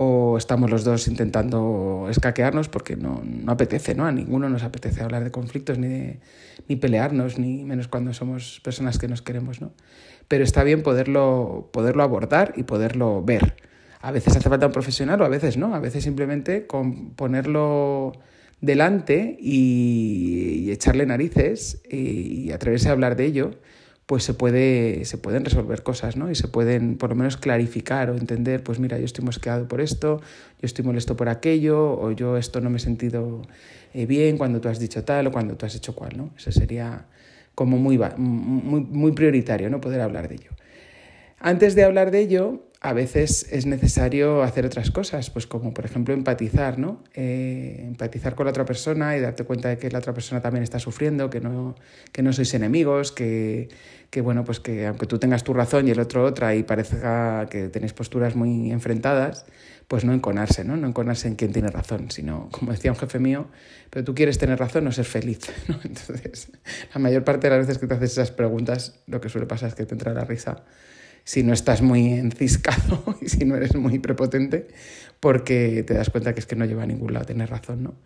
o 0.00 0.38
estamos 0.38 0.70
los 0.70 0.84
dos 0.84 1.08
intentando 1.08 2.06
escaquearnos 2.08 2.68
porque 2.68 2.96
no, 2.96 3.20
no 3.24 3.50
apetece, 3.50 3.96
¿no? 3.96 4.06
A 4.06 4.12
ninguno 4.12 4.48
nos 4.48 4.62
apetece 4.62 5.02
hablar 5.02 5.24
de 5.24 5.32
conflictos 5.32 5.76
ni, 5.76 6.20
ni 6.68 6.76
pelearnos, 6.76 7.38
ni 7.38 7.64
menos 7.64 7.88
cuando 7.88 8.14
somos 8.14 8.60
personas 8.62 8.96
que 8.96 9.08
nos 9.08 9.22
queremos, 9.22 9.60
¿no? 9.60 9.72
Pero 10.28 10.44
está 10.44 10.62
bien 10.62 10.84
poderlo, 10.84 11.68
poderlo 11.72 12.04
abordar 12.04 12.52
y 12.56 12.62
poderlo 12.62 13.24
ver. 13.24 13.56
A 14.00 14.12
veces 14.12 14.36
hace 14.36 14.48
falta 14.48 14.66
un 14.66 14.72
profesional 14.72 15.20
o 15.20 15.24
a 15.24 15.28
veces 15.28 15.56
no, 15.56 15.74
a 15.74 15.80
veces 15.80 16.04
simplemente 16.04 16.68
con 16.68 17.10
ponerlo 17.10 18.12
delante 18.60 19.36
y, 19.40 20.70
echarle 20.70 21.06
narices 21.06 21.82
y, 21.90 22.52
atreverse 22.52 22.88
a 22.88 22.92
hablar 22.92 23.16
de 23.16 23.24
ello, 23.24 23.50
pues 24.08 24.24
se, 24.24 24.32
puede, 24.32 25.04
se 25.04 25.18
pueden 25.18 25.44
resolver 25.44 25.82
cosas, 25.82 26.16
¿no? 26.16 26.30
Y 26.30 26.34
se 26.34 26.48
pueden 26.48 26.96
por 26.96 27.10
lo 27.10 27.14
menos 27.14 27.36
clarificar 27.36 28.08
o 28.08 28.16
entender, 28.16 28.62
pues 28.62 28.78
mira, 28.78 28.98
yo 28.98 29.04
estoy 29.04 29.22
mosqueado 29.22 29.68
por 29.68 29.82
esto, 29.82 30.22
yo 30.22 30.62
estoy 30.62 30.82
molesto 30.82 31.14
por 31.14 31.28
aquello, 31.28 31.92
o 31.92 32.10
yo 32.12 32.38
esto 32.38 32.62
no 32.62 32.70
me 32.70 32.78
he 32.78 32.80
sentido 32.80 33.42
eh, 33.92 34.06
bien 34.06 34.38
cuando 34.38 34.62
tú 34.62 34.70
has 34.70 34.78
dicho 34.78 35.04
tal 35.04 35.26
o 35.26 35.30
cuando 35.30 35.58
tú 35.58 35.66
has 35.66 35.74
hecho 35.74 35.94
cual, 35.94 36.16
¿no? 36.16 36.30
Eso 36.38 36.50
sería 36.50 37.04
como 37.54 37.76
muy, 37.76 38.00
muy, 38.16 38.80
muy 38.80 39.12
prioritario, 39.12 39.68
¿no? 39.68 39.78
Poder 39.78 40.00
hablar 40.00 40.26
de 40.28 40.36
ello. 40.36 40.52
Antes 41.38 41.74
de 41.74 41.84
hablar 41.84 42.10
de 42.10 42.20
ello, 42.20 42.62
a 42.80 42.92
veces 42.92 43.48
es 43.50 43.66
necesario 43.66 44.42
hacer 44.42 44.64
otras 44.64 44.92
cosas, 44.92 45.30
pues 45.30 45.48
como 45.48 45.74
por 45.74 45.84
ejemplo 45.84 46.14
empatizar, 46.14 46.78
¿no? 46.78 47.02
Eh, 47.12 47.82
empatizar 47.84 48.36
con 48.36 48.46
la 48.46 48.50
otra 48.50 48.64
persona 48.64 49.16
y 49.16 49.20
darte 49.20 49.42
cuenta 49.42 49.68
de 49.68 49.78
que 49.78 49.90
la 49.90 49.98
otra 49.98 50.14
persona 50.14 50.40
también 50.40 50.62
está 50.62 50.78
sufriendo, 50.78 51.28
que 51.28 51.40
no, 51.40 51.74
que 52.12 52.22
no 52.22 52.32
sois 52.32 52.54
enemigos, 52.54 53.10
que, 53.10 53.68
que, 54.10 54.20
bueno, 54.20 54.44
pues 54.44 54.60
que 54.60 54.86
aunque 54.86 55.06
tú 55.06 55.18
tengas 55.18 55.42
tu 55.42 55.54
razón 55.54 55.88
y 55.88 55.90
el 55.90 55.98
otro 55.98 56.24
otra 56.24 56.54
y 56.54 56.62
parezca 56.62 57.48
que 57.50 57.68
tenéis 57.68 57.94
posturas 57.94 58.36
muy 58.36 58.70
enfrentadas, 58.70 59.44
pues 59.88 60.04
no 60.04 60.12
enconarse, 60.12 60.62
¿no? 60.62 60.76
No 60.76 60.86
enconarse 60.86 61.26
en 61.26 61.34
quién 61.34 61.52
tiene 61.52 61.70
razón, 61.70 62.12
sino, 62.12 62.48
como 62.52 62.70
decía 62.70 62.92
un 62.92 62.98
jefe 62.98 63.18
mío, 63.18 63.48
pero 63.90 64.04
tú 64.04 64.14
quieres 64.14 64.38
tener 64.38 64.56
razón 64.56 64.86
o 64.86 64.92
ser 64.92 65.06
feliz, 65.06 65.40
¿no? 65.68 65.80
Entonces, 65.82 66.52
la 66.94 67.00
mayor 67.00 67.24
parte 67.24 67.48
de 67.48 67.56
las 67.56 67.66
veces 67.66 67.80
que 67.80 67.88
te 67.88 67.94
haces 67.94 68.12
esas 68.12 68.30
preguntas, 68.30 69.00
lo 69.08 69.20
que 69.20 69.28
suele 69.28 69.48
pasar 69.48 69.70
es 69.70 69.74
que 69.74 69.84
te 69.84 69.94
entra 69.94 70.14
la 70.14 70.24
risa 70.24 70.62
si 71.28 71.42
no 71.42 71.52
estás 71.52 71.82
muy 71.82 72.14
enciscado 72.14 73.04
y 73.20 73.28
si 73.28 73.44
no 73.44 73.54
eres 73.54 73.74
muy 73.74 73.98
prepotente, 73.98 74.66
porque 75.20 75.82
te 75.82 75.92
das 75.92 76.08
cuenta 76.08 76.32
que 76.32 76.40
es 76.40 76.46
que 76.46 76.56
no 76.56 76.64
lleva 76.64 76.84
a 76.84 76.86
ningún 76.86 77.12
lado 77.12 77.26
tener 77.26 77.50
razón, 77.50 77.82
¿no? 77.82 77.96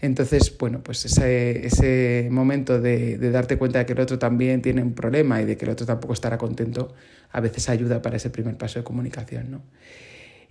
Entonces, 0.00 0.56
bueno, 0.56 0.80
pues 0.80 1.04
ese, 1.04 1.66
ese 1.66 2.28
momento 2.30 2.80
de, 2.80 3.18
de, 3.18 3.30
darte 3.32 3.58
cuenta 3.58 3.80
de 3.80 3.86
que 3.86 3.94
el 3.94 3.98
otro 3.98 4.20
también 4.20 4.62
tiene 4.62 4.84
un 4.84 4.94
problema 4.94 5.42
y 5.42 5.46
de 5.46 5.56
que 5.56 5.64
el 5.64 5.72
otro 5.72 5.84
tampoco 5.84 6.12
estará 6.12 6.38
contento, 6.38 6.94
a 7.32 7.40
veces 7.40 7.68
ayuda 7.68 8.02
para 8.02 8.18
ese 8.18 8.30
primer 8.30 8.56
paso 8.56 8.78
de 8.78 8.84
comunicación, 8.84 9.50
¿no? 9.50 9.62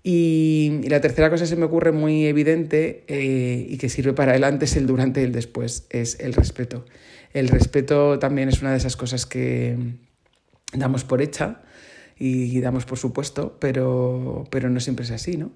Y, 0.04 0.82
y 0.84 0.90
la 0.90 1.00
tercera 1.00 1.30
cosa 1.30 1.46
que 1.46 1.48
se 1.48 1.56
me 1.56 1.68
ocurre 1.68 1.94
muy 1.94 2.26
evidente 2.26 3.06
eh, 3.08 3.66
y 3.70 3.78
que 3.78 3.88
sirve 3.88 4.12
para 4.12 4.36
el 4.36 4.44
antes, 4.44 4.76
el 4.76 4.88
durante 4.88 5.22
y 5.22 5.24
el 5.24 5.32
después, 5.32 5.88
es 5.90 6.20
el 6.20 6.34
respeto. 6.34 6.86
El 7.32 7.48
respeto 7.48 8.20
también 8.20 8.50
es 8.50 8.62
una 8.62 8.72
de 8.72 8.78
esas 8.78 8.98
cosas 8.98 9.26
que 9.26 9.78
damos 10.74 11.06
por 11.06 11.22
hecha, 11.22 11.62
y 12.20 12.60
damos 12.60 12.86
por 12.86 12.98
supuesto, 12.98 13.58
pero, 13.60 14.46
pero 14.50 14.70
no 14.70 14.80
siempre 14.80 15.06
es 15.06 15.12
así, 15.12 15.38
¿no? 15.38 15.52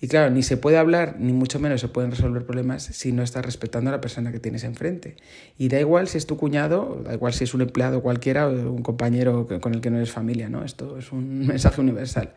Y 0.00 0.08
claro, 0.08 0.30
ni 0.30 0.42
se 0.42 0.58
puede 0.58 0.76
hablar, 0.76 1.16
ni 1.18 1.32
mucho 1.32 1.58
menos 1.58 1.80
se 1.80 1.88
pueden 1.88 2.10
resolver 2.10 2.44
problemas 2.44 2.82
si 2.82 3.12
no 3.12 3.22
estás 3.22 3.44
respetando 3.44 3.88
a 3.88 3.92
la 3.92 4.00
persona 4.00 4.30
que 4.30 4.38
tienes 4.38 4.62
enfrente. 4.64 5.16
Y 5.56 5.68
da 5.68 5.80
igual 5.80 6.06
si 6.08 6.18
es 6.18 6.26
tu 6.26 6.36
cuñado, 6.36 7.02
da 7.02 7.14
igual 7.14 7.32
si 7.32 7.44
es 7.44 7.54
un 7.54 7.62
empleado 7.62 8.02
cualquiera 8.02 8.46
o 8.46 8.72
un 8.72 8.82
compañero 8.82 9.48
con 9.60 9.74
el 9.74 9.80
que 9.80 9.90
no 9.90 9.96
eres 9.96 10.10
familia, 10.10 10.50
¿no? 10.50 10.64
Esto 10.64 10.98
es 10.98 11.12
un 11.12 11.46
mensaje 11.46 11.80
universal. 11.80 12.34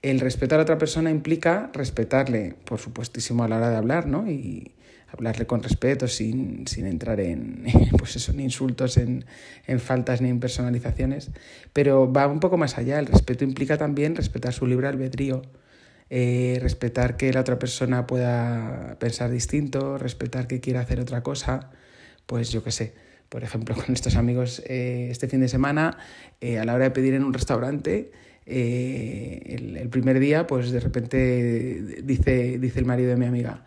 El 0.00 0.20
respetar 0.20 0.60
a 0.60 0.62
otra 0.62 0.78
persona 0.78 1.10
implica 1.10 1.70
respetarle, 1.72 2.54
por 2.64 2.78
supuestísimo, 2.78 3.42
a 3.42 3.48
la 3.48 3.56
hora 3.56 3.70
de 3.70 3.76
hablar, 3.76 4.06
¿no? 4.06 4.26
Hablarle 5.12 5.46
con 5.46 5.62
respeto, 5.62 6.08
sin, 6.08 6.66
sin 6.66 6.86
entrar 6.86 7.20
en, 7.20 7.64
pues 7.98 8.16
eso, 8.16 8.32
ni 8.32 8.44
insultos, 8.44 8.96
en, 8.96 9.24
en, 9.66 9.80
faltas 9.80 10.20
ni 10.20 10.30
en 10.30 10.40
personalizaciones, 10.40 11.30
pero 11.72 12.10
va 12.10 12.26
un 12.26 12.40
poco 12.40 12.56
más 12.56 12.78
allá. 12.78 12.98
El 12.98 13.06
respeto 13.06 13.44
implica 13.44 13.76
también 13.76 14.16
respetar 14.16 14.52
su 14.52 14.66
libre 14.66 14.88
albedrío, 14.88 15.42
eh, 16.10 16.58
respetar 16.60 17.16
que 17.16 17.32
la 17.32 17.40
otra 17.40 17.58
persona 17.58 18.06
pueda 18.06 18.96
pensar 18.98 19.30
distinto, 19.30 19.98
respetar 19.98 20.46
que 20.46 20.60
quiera 20.60 20.80
hacer 20.80 21.00
otra 21.00 21.22
cosa, 21.22 21.70
pues 22.26 22.50
yo 22.50 22.64
qué 22.64 22.70
sé. 22.70 22.94
Por 23.28 23.44
ejemplo, 23.44 23.74
con 23.86 23.94
estos 23.94 24.16
amigos 24.16 24.62
eh, 24.66 25.08
este 25.10 25.28
fin 25.28 25.40
de 25.40 25.48
semana, 25.48 25.98
eh, 26.40 26.58
a 26.58 26.64
la 26.64 26.74
hora 26.74 26.84
de 26.84 26.90
pedir 26.90 27.14
en 27.14 27.24
un 27.24 27.34
restaurante, 27.34 28.12
el, 28.44 29.76
el, 29.76 29.88
primer 29.88 30.18
día, 30.18 30.48
pues 30.48 30.72
de 30.72 30.80
repente 30.80 32.02
dice, 32.02 32.58
dice 32.58 32.80
el 32.80 32.84
marido 32.84 33.10
de 33.10 33.16
mi 33.16 33.26
amiga, 33.26 33.62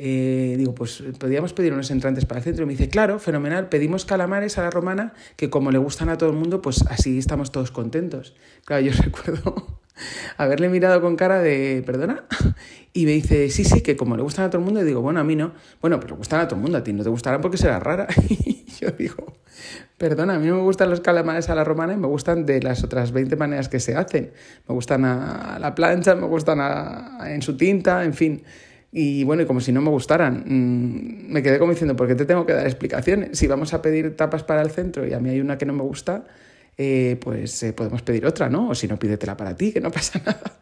eh, 0.00 0.54
digo, 0.56 0.74
pues 0.74 1.02
podríamos 1.18 1.52
pedir 1.52 1.72
unos 1.72 1.90
entrantes 1.90 2.24
para 2.24 2.38
el 2.38 2.44
centro. 2.44 2.62
Y 2.62 2.66
me 2.66 2.72
dice, 2.72 2.88
claro, 2.88 3.18
fenomenal, 3.18 3.68
pedimos 3.68 4.04
calamares 4.04 4.56
a 4.56 4.62
la 4.62 4.70
romana, 4.70 5.12
que 5.36 5.50
como 5.50 5.72
le 5.72 5.78
gustan 5.78 6.08
a 6.08 6.16
todo 6.16 6.30
el 6.30 6.36
mundo, 6.36 6.62
pues 6.62 6.84
así 6.88 7.18
estamos 7.18 7.50
todos 7.50 7.72
contentos. 7.72 8.34
Claro, 8.64 8.86
yo 8.86 8.92
recuerdo 9.02 9.80
haberle 10.36 10.68
mirado 10.68 11.00
con 11.00 11.16
cara 11.16 11.40
de, 11.40 11.82
perdona, 11.84 12.24
y 12.92 13.06
me 13.06 13.10
dice, 13.10 13.50
sí, 13.50 13.64
sí, 13.64 13.80
que 13.80 13.96
como 13.96 14.16
le 14.16 14.22
gustan 14.22 14.44
a 14.44 14.50
todo 14.50 14.60
el 14.60 14.64
mundo, 14.64 14.80
y 14.80 14.84
digo, 14.84 15.00
bueno, 15.00 15.18
a 15.18 15.24
mí 15.24 15.34
no. 15.34 15.52
Bueno, 15.80 15.98
pero 15.98 16.16
gustan 16.16 16.40
a 16.40 16.46
todo 16.46 16.56
el 16.56 16.62
mundo, 16.62 16.78
a 16.78 16.84
ti 16.84 16.92
no 16.92 17.02
te 17.02 17.10
gustarán 17.10 17.40
porque 17.40 17.56
será 17.56 17.80
rara. 17.80 18.06
y 18.28 18.64
yo 18.80 18.92
digo, 18.92 19.32
perdona, 19.96 20.36
a 20.36 20.38
mí 20.38 20.46
no 20.46 20.54
me 20.56 20.62
gustan 20.62 20.90
los 20.90 21.00
calamares 21.00 21.50
a 21.50 21.56
la 21.56 21.64
romana 21.64 21.94
y 21.94 21.96
me 21.96 22.06
gustan 22.06 22.46
de 22.46 22.62
las 22.62 22.84
otras 22.84 23.10
20 23.10 23.34
maneras 23.34 23.68
que 23.68 23.80
se 23.80 23.96
hacen. 23.96 24.30
Me 24.68 24.74
gustan 24.76 25.04
a 25.04 25.58
la 25.58 25.74
plancha, 25.74 26.14
me 26.14 26.26
gustan 26.26 26.60
en 27.26 27.42
su 27.42 27.56
tinta, 27.56 28.04
en 28.04 28.14
fin. 28.14 28.44
Y 28.90 29.24
bueno, 29.24 29.42
y 29.42 29.46
como 29.46 29.60
si 29.60 29.70
no 29.72 29.82
me 29.82 29.90
gustaran, 29.90 30.44
mm, 30.46 31.30
me 31.32 31.42
quedé 31.42 31.58
como 31.58 31.72
diciendo, 31.72 31.94
¿por 31.94 32.08
qué 32.08 32.14
te 32.14 32.24
tengo 32.24 32.46
que 32.46 32.54
dar 32.54 32.66
explicaciones? 32.66 33.38
Si 33.38 33.46
vamos 33.46 33.74
a 33.74 33.82
pedir 33.82 34.16
tapas 34.16 34.44
para 34.44 34.62
el 34.62 34.70
centro 34.70 35.06
y 35.06 35.12
a 35.12 35.20
mí 35.20 35.30
hay 35.30 35.40
una 35.40 35.58
que 35.58 35.66
no 35.66 35.74
me 35.74 35.82
gusta, 35.82 36.24
eh, 36.78 37.18
pues 37.20 37.62
eh, 37.62 37.72
podemos 37.72 38.02
pedir 38.02 38.24
otra, 38.24 38.48
¿no? 38.48 38.70
O 38.70 38.74
si 38.74 38.88
no, 38.88 38.98
pídetela 38.98 39.36
para 39.36 39.56
ti, 39.56 39.72
que 39.72 39.80
no 39.80 39.90
pasa 39.92 40.20
nada. 40.24 40.60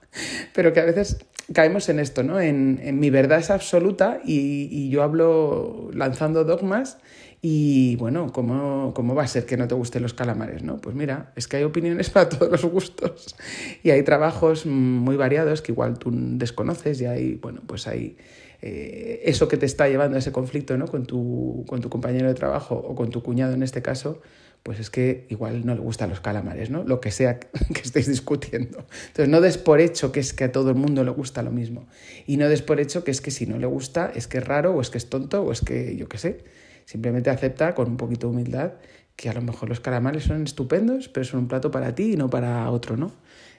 Pero 0.55 0.73
que 0.73 0.81
a 0.81 0.85
veces 0.85 1.19
caemos 1.53 1.89
en 1.89 2.01
esto, 2.01 2.23
¿no? 2.23 2.41
En, 2.41 2.81
en 2.83 2.99
mi 2.99 3.11
verdad 3.11 3.39
es 3.39 3.51
absoluta 3.51 4.21
y, 4.25 4.69
y 4.73 4.89
yo 4.89 5.03
hablo 5.03 5.91
lanzando 5.93 6.45
dogmas 6.45 6.99
y 7.43 7.97
bueno, 7.97 8.33
¿cómo, 8.33 8.93
¿cómo, 8.95 9.15
va 9.15 9.25
a 9.25 9.29
ser 9.29 9.47
que 9.47 9.57
no 9.57 9.69
te 9.69 9.75
gusten 9.75 10.03
los 10.03 10.15
calamares? 10.15 10.63
¿no? 10.63 10.79
Pues 10.79 10.97
mira, 10.97 11.33
es 11.37 11.47
que 11.47 11.59
hay 11.59 11.65
opiniones 11.65 12.11
para 12.11 12.29
todos 12.29 12.51
los 12.51 12.65
gustos 12.65 13.37
y 13.83 13.91
hay 13.91 14.03
trabajos 14.03 14.67
muy 14.67 15.17
variados 15.17 15.63
que 15.63 15.73
igual 15.73 15.99
tú 15.99 16.11
desconoces 16.13 17.01
y 17.01 17.07
hay, 17.07 17.35
bueno, 17.35 17.61
pues 17.67 17.87
hay 17.87 18.17
eh, 18.63 19.23
eso 19.25 19.49
que 19.49 19.57
te 19.57 19.67
está 19.67 19.89
llevando 19.89 20.17
a 20.17 20.19
ese 20.19 20.33
conflicto 20.33 20.77
¿no? 20.77 20.87
con, 20.87 21.07
tu, 21.07 21.65
con 21.69 21.81
tu 21.81 21.91
compañero 21.91 22.29
de 22.29 22.35
trabajo 22.35 22.75
o 22.75 22.95
con 22.95 23.11
tu 23.11 23.23
cuñado 23.23 23.55
en 23.55 23.63
este 23.63 23.83
caso, 23.83 24.21
pues 24.63 24.81
es 24.81 24.91
que 24.91 25.27
igual 25.29 25.65
no 25.65 25.75
le 25.75 25.81
gustan 25.81 26.11
los 26.11 26.21
calamares, 26.21 26.71
¿no? 26.71 26.83
Lo 26.83 27.01
que 27.01 27.13
sea 27.13 27.39
que 27.39 27.81
estéis 27.81 28.09
discutiendo. 28.09 28.85
Entonces 29.09 29.29
no 29.29 29.41
des 29.41 29.59
por 29.59 29.81
hecho 29.81 30.11
que 30.11 30.19
es 30.19 30.33
que 30.33 30.45
a 30.45 30.53
todo 30.53 30.71
el 30.71 30.75
mundo 30.75 31.05
le 31.05 31.11
gusta 31.11 31.43
lo 31.43 31.53
mismo. 31.53 31.87
Y 32.27 32.39
no 32.39 32.49
des 32.49 32.63
por 32.63 32.81
hecho 32.81 33.05
que 33.05 33.13
es 33.13 33.21
que 33.21 33.31
si 33.31 33.47
no 33.47 33.59
le 33.59 33.67
gusta 33.67 34.11
es 34.13 34.27
que 34.27 34.39
es 34.39 34.45
raro 34.45 34.75
o 34.75 34.81
es 34.81 34.91
que 34.91 34.99
es 34.99 35.09
tonto 35.09 35.43
o 35.43 35.53
es 35.53 35.61
que 35.61 35.95
yo 35.97 36.09
qué 36.09 36.19
sé 36.19 36.39
Simplemente 36.87 37.31
acepta 37.31 37.75
con 37.75 37.89
un 37.89 37.97
poquito 37.97 38.29
de 38.29 38.33
humildad 38.33 38.73
que 39.17 39.29
a 39.29 39.33
lo 39.33 39.43
mejor 39.43 39.69
los 39.69 39.81
calamares 39.81 40.25
son 40.25 40.45
estupendos, 40.45 41.09
pero 41.09 41.25
son 41.25 41.41
un 41.41 41.49
plato 41.49 41.71
para 41.71 41.95
ti 41.95 42.13
y 42.13 42.17
no 42.17 42.31
para 42.31 42.71
otro, 42.71 42.97
¿no? 42.97 43.13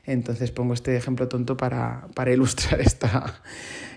Entonces 0.05 0.51
pongo 0.51 0.74
este 0.74 0.96
ejemplo 0.96 1.27
tonto 1.27 1.57
para, 1.57 2.07
para 2.15 2.31
ilustrar 2.34 2.79
esta, 2.79 3.41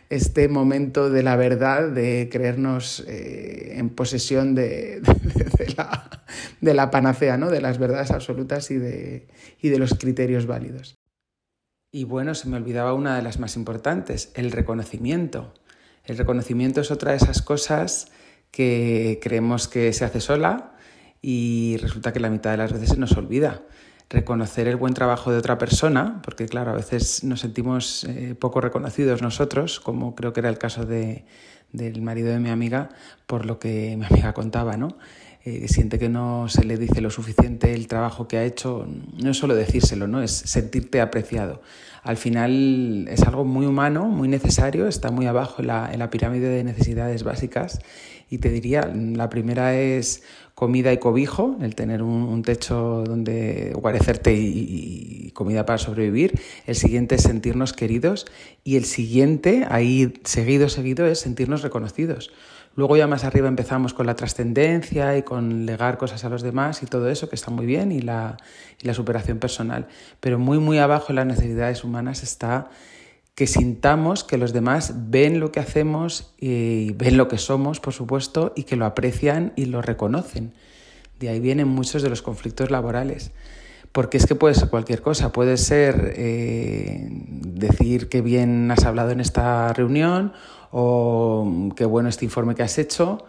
este 0.08 0.48
momento 0.48 1.10
de 1.10 1.22
la 1.22 1.36
verdad, 1.36 1.88
de 1.88 2.28
creernos 2.30 3.04
eh, 3.06 3.74
en 3.76 3.90
posesión 3.90 4.54
de, 4.56 5.00
de, 5.58 5.74
la, 5.76 6.24
de, 6.60 6.74
la, 6.74 6.90
panacea, 6.90 7.36
¿no? 7.36 7.50
de 7.50 7.60
las 7.60 7.78
verdades 7.78 8.10
absolutas 8.10 8.70
y 8.72 8.78
de, 8.78 9.28
y 9.60 9.68
de 9.68 9.78
los 9.78 9.94
criterios 9.94 10.46
válidos. 10.46 10.96
Y 11.92 12.04
bueno, 12.04 12.34
se 12.34 12.48
me 12.48 12.56
olvidaba 12.56 12.94
una 12.94 13.16
de 13.16 13.22
las 13.22 13.38
más 13.38 13.54
importantes, 13.56 14.32
el 14.34 14.50
reconocimiento. 14.50 15.54
El 16.04 16.16
reconocimiento 16.18 16.80
es 16.80 16.90
otra 16.90 17.12
de 17.12 17.18
esas 17.18 17.42
cosas 17.42 18.10
que 18.50 19.18
creemos 19.22 19.68
que 19.68 19.92
se 19.92 20.04
hace 20.04 20.20
sola 20.20 20.72
y 21.22 21.76
resulta 21.80 22.12
que 22.12 22.20
la 22.20 22.30
mitad 22.30 22.50
de 22.50 22.56
las 22.56 22.72
veces 22.72 22.90
se 22.90 22.96
nos 22.96 23.12
olvida. 23.16 23.62
Reconocer 24.08 24.66
el 24.66 24.76
buen 24.76 24.94
trabajo 24.94 25.30
de 25.30 25.38
otra 25.38 25.56
persona, 25.58 26.20
porque 26.22 26.46
claro, 26.46 26.72
a 26.72 26.74
veces 26.74 27.22
nos 27.22 27.40
sentimos 27.40 28.04
eh, 28.04 28.34
poco 28.34 28.60
reconocidos 28.60 29.22
nosotros, 29.22 29.78
como 29.78 30.14
creo 30.16 30.32
que 30.32 30.40
era 30.40 30.48
el 30.48 30.58
caso 30.58 30.84
de, 30.84 31.24
del 31.72 32.02
marido 32.02 32.30
de 32.30 32.40
mi 32.40 32.50
amiga, 32.50 32.88
por 33.26 33.46
lo 33.46 33.58
que 33.58 33.96
mi 33.96 34.04
amiga 34.04 34.32
contaba, 34.32 34.76
¿no? 34.76 34.96
Eh, 35.42 35.68
siente 35.68 35.98
que 35.98 36.10
no 36.10 36.48
se 36.50 36.64
le 36.64 36.76
dice 36.76 37.00
lo 37.00 37.08
suficiente 37.08 37.72
el 37.72 37.86
trabajo 37.86 38.28
que 38.28 38.36
ha 38.36 38.44
hecho, 38.44 38.86
no 39.22 39.30
es 39.30 39.38
solo 39.38 39.54
decírselo, 39.54 40.06
¿no? 40.06 40.22
es 40.22 40.32
sentirte 40.32 41.00
apreciado. 41.00 41.62
Al 42.02 42.18
final 42.18 43.08
es 43.08 43.22
algo 43.22 43.46
muy 43.46 43.64
humano, 43.64 44.06
muy 44.06 44.28
necesario, 44.28 44.86
está 44.86 45.10
muy 45.10 45.24
abajo 45.24 45.62
en 45.62 45.68
la, 45.68 45.90
en 45.92 45.98
la 45.98 46.10
pirámide 46.10 46.48
de 46.48 46.62
necesidades 46.62 47.22
básicas 47.22 47.78
y 48.28 48.38
te 48.38 48.50
diría, 48.50 48.82
la 48.94 49.30
primera 49.30 49.74
es 49.74 50.22
comida 50.54 50.92
y 50.92 50.98
cobijo, 50.98 51.56
el 51.62 51.74
tener 51.74 52.02
un, 52.02 52.42
techo 52.42 53.02
donde 53.06 53.72
guarecerte 53.74 54.34
y, 54.34 55.24
y, 55.26 55.30
comida 55.30 55.64
para 55.64 55.78
sobrevivir. 55.78 56.38
El 56.66 56.76
siguiente 56.76 57.14
es 57.14 57.22
sentirnos 57.22 57.72
queridos 57.72 58.26
y 58.62 58.76
el 58.76 58.84
siguiente, 58.84 59.66
ahí 59.70 60.12
seguido, 60.24 60.68
seguido, 60.68 61.06
es 61.06 61.18
sentirnos 61.18 61.62
reconocidos. 61.62 62.30
Luego 62.80 62.96
ya 62.96 63.06
más 63.06 63.24
arriba 63.24 63.46
empezamos 63.46 63.92
con 63.92 64.06
la 64.06 64.16
trascendencia 64.16 65.14
y 65.18 65.22
con 65.22 65.66
legar 65.66 65.98
cosas 65.98 66.24
a 66.24 66.30
los 66.30 66.40
demás 66.40 66.82
y 66.82 66.86
todo 66.86 67.10
eso, 67.10 67.28
que 67.28 67.36
está 67.36 67.50
muy 67.50 67.66
bien, 67.66 67.92
y 67.92 68.00
la, 68.00 68.38
y 68.82 68.86
la 68.86 68.94
superación 68.94 69.38
personal. 69.38 69.86
Pero 70.18 70.38
muy, 70.38 70.58
muy 70.60 70.78
abajo 70.78 71.08
en 71.10 71.16
las 71.16 71.26
necesidades 71.26 71.84
humanas 71.84 72.22
está 72.22 72.70
que 73.34 73.46
sintamos 73.46 74.24
que 74.24 74.38
los 74.38 74.54
demás 74.54 74.94
ven 75.10 75.40
lo 75.40 75.52
que 75.52 75.60
hacemos 75.60 76.32
y 76.38 76.94
ven 76.94 77.18
lo 77.18 77.28
que 77.28 77.36
somos, 77.36 77.80
por 77.80 77.92
supuesto, 77.92 78.54
y 78.56 78.62
que 78.62 78.76
lo 78.76 78.86
aprecian 78.86 79.52
y 79.56 79.66
lo 79.66 79.82
reconocen. 79.82 80.54
De 81.18 81.28
ahí 81.28 81.38
vienen 81.38 81.68
muchos 81.68 82.00
de 82.00 82.08
los 82.08 82.22
conflictos 82.22 82.70
laborales. 82.70 83.30
Porque 83.92 84.16
es 84.16 84.24
que 84.24 84.36
puede 84.36 84.54
ser 84.54 84.70
cualquier 84.70 85.02
cosa, 85.02 85.32
puede 85.32 85.58
ser 85.58 86.14
eh, 86.16 87.08
decir 87.10 88.08
que 88.08 88.22
bien 88.22 88.70
has 88.70 88.86
hablado 88.86 89.10
en 89.10 89.20
esta 89.20 89.70
reunión 89.74 90.32
o 90.70 91.70
qué 91.76 91.84
bueno 91.84 92.08
este 92.08 92.24
informe 92.24 92.54
que 92.54 92.62
has 92.62 92.78
hecho 92.78 93.24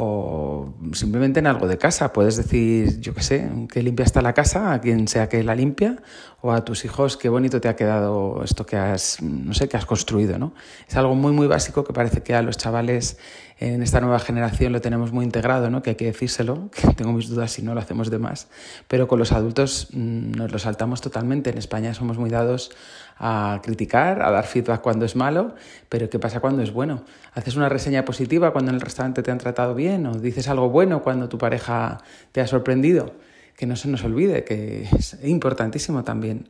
o 0.00 0.72
simplemente 0.92 1.40
en 1.40 1.48
algo 1.48 1.66
de 1.66 1.76
casa. 1.76 2.12
Puedes 2.12 2.36
decir, 2.36 3.00
yo 3.00 3.14
qué 3.14 3.22
sé, 3.22 3.50
que 3.72 3.82
limpia 3.82 4.04
está 4.04 4.22
la 4.22 4.32
casa, 4.32 4.72
a 4.72 4.80
quien 4.80 5.08
sea 5.08 5.28
que 5.28 5.42
la 5.42 5.56
limpia, 5.56 6.00
o 6.40 6.52
a 6.52 6.64
tus 6.64 6.84
hijos, 6.84 7.16
qué 7.16 7.28
bonito 7.28 7.60
te 7.60 7.68
ha 7.68 7.74
quedado 7.74 8.42
esto 8.44 8.64
que 8.64 8.76
has, 8.76 9.20
no 9.20 9.54
sé, 9.54 9.68
que 9.68 9.76
has 9.76 9.86
construido, 9.86 10.38
¿no? 10.38 10.52
Es 10.88 10.96
algo 10.96 11.16
muy, 11.16 11.32
muy 11.32 11.48
básico 11.48 11.82
que 11.82 11.92
parece 11.92 12.22
que 12.22 12.32
a 12.36 12.42
los 12.42 12.56
chavales 12.56 13.18
en 13.58 13.82
esta 13.82 14.00
nueva 14.00 14.20
generación 14.20 14.72
lo 14.72 14.80
tenemos 14.80 15.10
muy 15.10 15.24
integrado, 15.24 15.68
¿no? 15.68 15.82
Que 15.82 15.90
hay 15.90 15.96
que 15.96 16.04
decírselo, 16.04 16.70
que 16.74 16.94
tengo 16.94 17.12
mis 17.12 17.28
dudas 17.28 17.50
si 17.50 17.62
no 17.62 17.74
lo 17.74 17.80
hacemos 17.80 18.08
de 18.08 18.18
más, 18.18 18.46
pero 18.86 19.08
con 19.08 19.18
los 19.18 19.32
adultos 19.32 19.88
mm, 19.92 20.32
nos 20.32 20.52
lo 20.52 20.60
saltamos 20.60 21.00
totalmente. 21.00 21.50
En 21.50 21.58
España 21.58 21.92
somos 21.92 22.18
muy 22.18 22.30
dados 22.30 22.70
a 23.18 23.60
criticar, 23.64 24.22
a 24.22 24.30
dar 24.30 24.46
feedback 24.46 24.80
cuando 24.80 25.06
es 25.06 25.16
malo, 25.16 25.56
pero 25.88 26.08
¿qué 26.08 26.20
pasa 26.20 26.38
cuando 26.38 26.62
es 26.62 26.72
bueno? 26.72 27.02
¿Haces 27.34 27.56
una 27.56 27.68
reseña 27.68 28.04
positiva 28.04 28.52
cuando 28.52 28.70
en 28.70 28.76
el 28.76 28.80
restaurante 28.80 29.24
te 29.24 29.32
han 29.32 29.38
tratado 29.38 29.74
bien 29.74 30.06
o 30.06 30.14
dices 30.14 30.46
algo 30.46 30.68
bueno 30.68 31.02
cuando 31.02 31.28
tu 31.28 31.36
pareja 31.36 31.98
te 32.30 32.40
ha 32.40 32.46
sorprendido? 32.46 33.12
Que 33.58 33.66
no 33.66 33.76
se 33.76 33.88
nos 33.88 34.04
olvide, 34.04 34.44
que 34.44 34.88
es 34.96 35.18
importantísimo 35.22 36.04
también. 36.04 36.48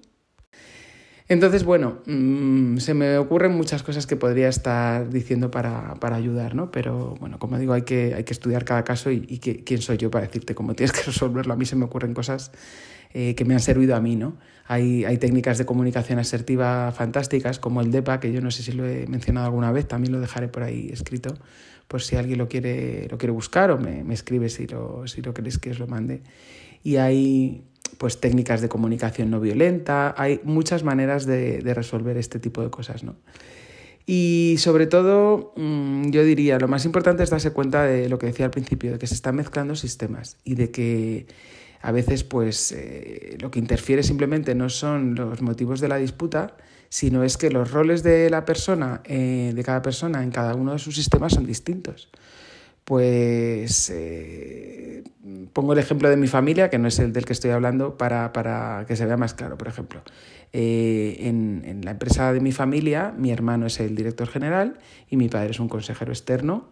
Entonces, 1.31 1.62
bueno, 1.65 1.99
mmm, 2.07 2.79
se 2.79 2.95
me 2.95 3.19
ocurren 3.19 3.53
muchas 3.53 3.83
cosas 3.83 4.07
que 4.07 4.17
podría 4.17 4.49
estar 4.49 5.11
diciendo 5.11 5.50
para, 5.50 5.95
para, 5.97 6.17
ayudar, 6.17 6.55
¿no? 6.55 6.71
Pero 6.71 7.17
bueno, 7.21 7.38
como 7.38 7.59
digo, 7.59 7.75
hay 7.75 7.83
que, 7.83 8.15
hay 8.15 8.25
que 8.25 8.33
estudiar 8.33 8.65
cada 8.65 8.83
caso 8.83 9.11
y, 9.11 9.38
quién 9.38 9.83
soy 9.83 9.99
yo 9.99 10.11
para 10.11 10.27
decirte 10.27 10.55
cómo 10.55 10.75
tienes 10.77 10.93
que 10.93 11.03
resolverlo. 11.03 11.53
A 11.53 11.57
mí 11.57 11.67
se 11.67 11.77
me 11.77 11.85
ocurren 11.85 12.15
cosas 12.15 12.50
eh, 13.12 13.35
que 13.35 13.45
me 13.45 13.53
han 13.53 13.61
servido 13.61 13.95
a 13.95 14.00
mí, 14.00 14.17
¿no? 14.17 14.38
Hay, 14.67 15.05
hay 15.05 15.19
técnicas 15.19 15.59
de 15.59 15.67
comunicación 15.67 16.19
asertiva 16.19 16.93
fantásticas, 16.93 17.59
como 17.59 17.83
el 17.83 17.91
DEPA, 17.91 18.21
que 18.21 18.33
yo 18.33 18.41
no 18.41 18.50
sé 18.50 18.62
si 18.62 18.73
lo 18.73 18.87
he 18.87 19.07
mencionado 19.07 19.47
alguna 19.47 19.71
vez, 19.71 19.87
también 19.87 20.12
lo 20.12 20.21
dejaré 20.21 20.49
por 20.49 20.62
ahí 20.62 20.88
escrito, 20.91 21.35
por 21.88 22.00
si 22.00 22.17
alguien 22.17 22.38
lo 22.38 22.49
quiere, 22.49 23.07
lo 23.11 23.19
quiere 23.19 23.33
buscar 23.33 23.71
o 23.71 23.79
me, 23.79 24.03
me 24.03 24.15
escribe 24.15 24.49
si 24.49 24.67
lo, 24.67 25.07
si 25.07 25.21
lo 25.21 25.35
queréis 25.35 25.59
que 25.59 25.71
os 25.71 25.79
lo 25.79 25.87
mande. 25.87 26.23
Y 26.88 26.97
hay 26.97 27.64
pues 27.99 28.18
técnicas 28.18 28.62
de 28.62 28.71
comunicación 28.71 29.28
no 29.28 29.40
violenta, 29.40 30.14
hay 30.16 30.40
muchas 30.42 30.85
maneras 30.85 31.26
de, 31.26 31.61
resolver 31.75 32.16
este 32.16 32.38
tipo 32.38 32.62
de 32.62 32.71
cosas, 32.71 33.04
¿no? 33.04 33.14
Y 34.07 34.54
sobre 34.57 34.87
todo, 34.87 35.52
mm, 35.54 36.09
yo 36.09 36.25
diría, 36.25 36.59
lo 36.59 36.66
más 36.66 36.87
importante 36.87 37.23
es 37.23 37.28
darse 37.28 37.50
cuenta 37.50 37.83
de 37.83 38.09
lo 38.09 38.18
que 38.18 38.25
decía 38.25 38.47
al 38.47 38.52
principio, 38.52 38.92
de 38.92 38.99
que 38.99 39.07
se 39.07 39.12
están 39.12 39.37
mezclando 39.37 39.76
sistemas 39.76 40.38
y 40.45 40.54
de 40.54 40.71
que 40.71 41.26
a 41.83 41.92
veces 41.92 42.25
pues 42.25 42.73
eh, 42.73 43.37
lo 43.38 43.50
que 43.50 43.59
interfiere 43.59 44.02
simplemente 44.02 44.54
no 44.54 44.71
son 44.71 45.14
los 45.14 45.42
motivos 45.42 45.80
de 45.80 45.88
la 45.88 45.99
disputa, 45.99 46.57
sino 46.88 47.23
es 47.23 47.37
que 47.37 47.50
los 47.50 47.71
roles 47.71 48.02
de 48.02 48.30
la 48.30 48.47
persona, 48.47 49.02
eh, 49.04 49.52
de 49.54 49.62
cada 49.62 49.83
persona 49.83 50.23
en 50.23 50.30
cada 50.30 50.54
uno 50.54 50.73
de 50.73 50.78
sus 50.78 50.95
sistemas 50.95 51.35
son 51.35 51.45
distintos. 51.45 52.09
Pues 52.88 53.90
eh, 53.95 55.04
pongo 55.52 55.75
el 55.75 55.78
ejemplo 55.78 56.09
de 56.09 56.16
mi 56.16 56.26
familia, 56.26 56.71
que 56.71 56.78
no 56.78 56.88
es 56.88 56.99
el 56.99 57.12
del 57.12 57.26
que 57.26 57.35
estoy 57.35 57.50
hablando, 57.50 57.99
para, 57.99 58.33
para 58.33 58.87
que 58.88 58.97
se 58.97 59.04
vea 59.04 59.18
más 59.18 59.35
claro. 59.35 59.59
Por 59.59 59.68
ejemplo, 59.68 60.00
eh, 60.54 61.18
en, 61.21 61.64
en, 61.66 61.85
la 61.85 61.90
empresa 61.90 62.33
de 62.33 62.40
mi 62.40 62.50
familia, 62.50 63.12
mi 63.14 63.30
hermano 63.30 63.66
es 63.66 63.78
el 63.80 63.95
director 63.95 64.26
general 64.26 64.78
y 65.07 65.18
mi 65.18 65.28
padre 65.28 65.50
es 65.50 65.61
un 65.61 65.68
consejero 65.68 66.12
externo. 66.12 66.71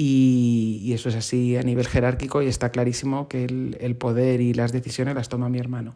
Y, 0.00 0.92
eso 0.94 1.08
es 1.08 1.16
así 1.16 1.56
a 1.56 1.62
nivel 1.62 1.88
jerárquico 1.88 2.40
y 2.40 2.46
está 2.46 2.70
clarísimo 2.70 3.26
que 3.26 3.44
el, 3.44 3.96
poder 3.96 4.40
y 4.40 4.54
las 4.54 4.70
decisiones 4.70 5.16
las 5.16 5.28
toma 5.28 5.48
mi 5.48 5.58
hermano. 5.58 5.92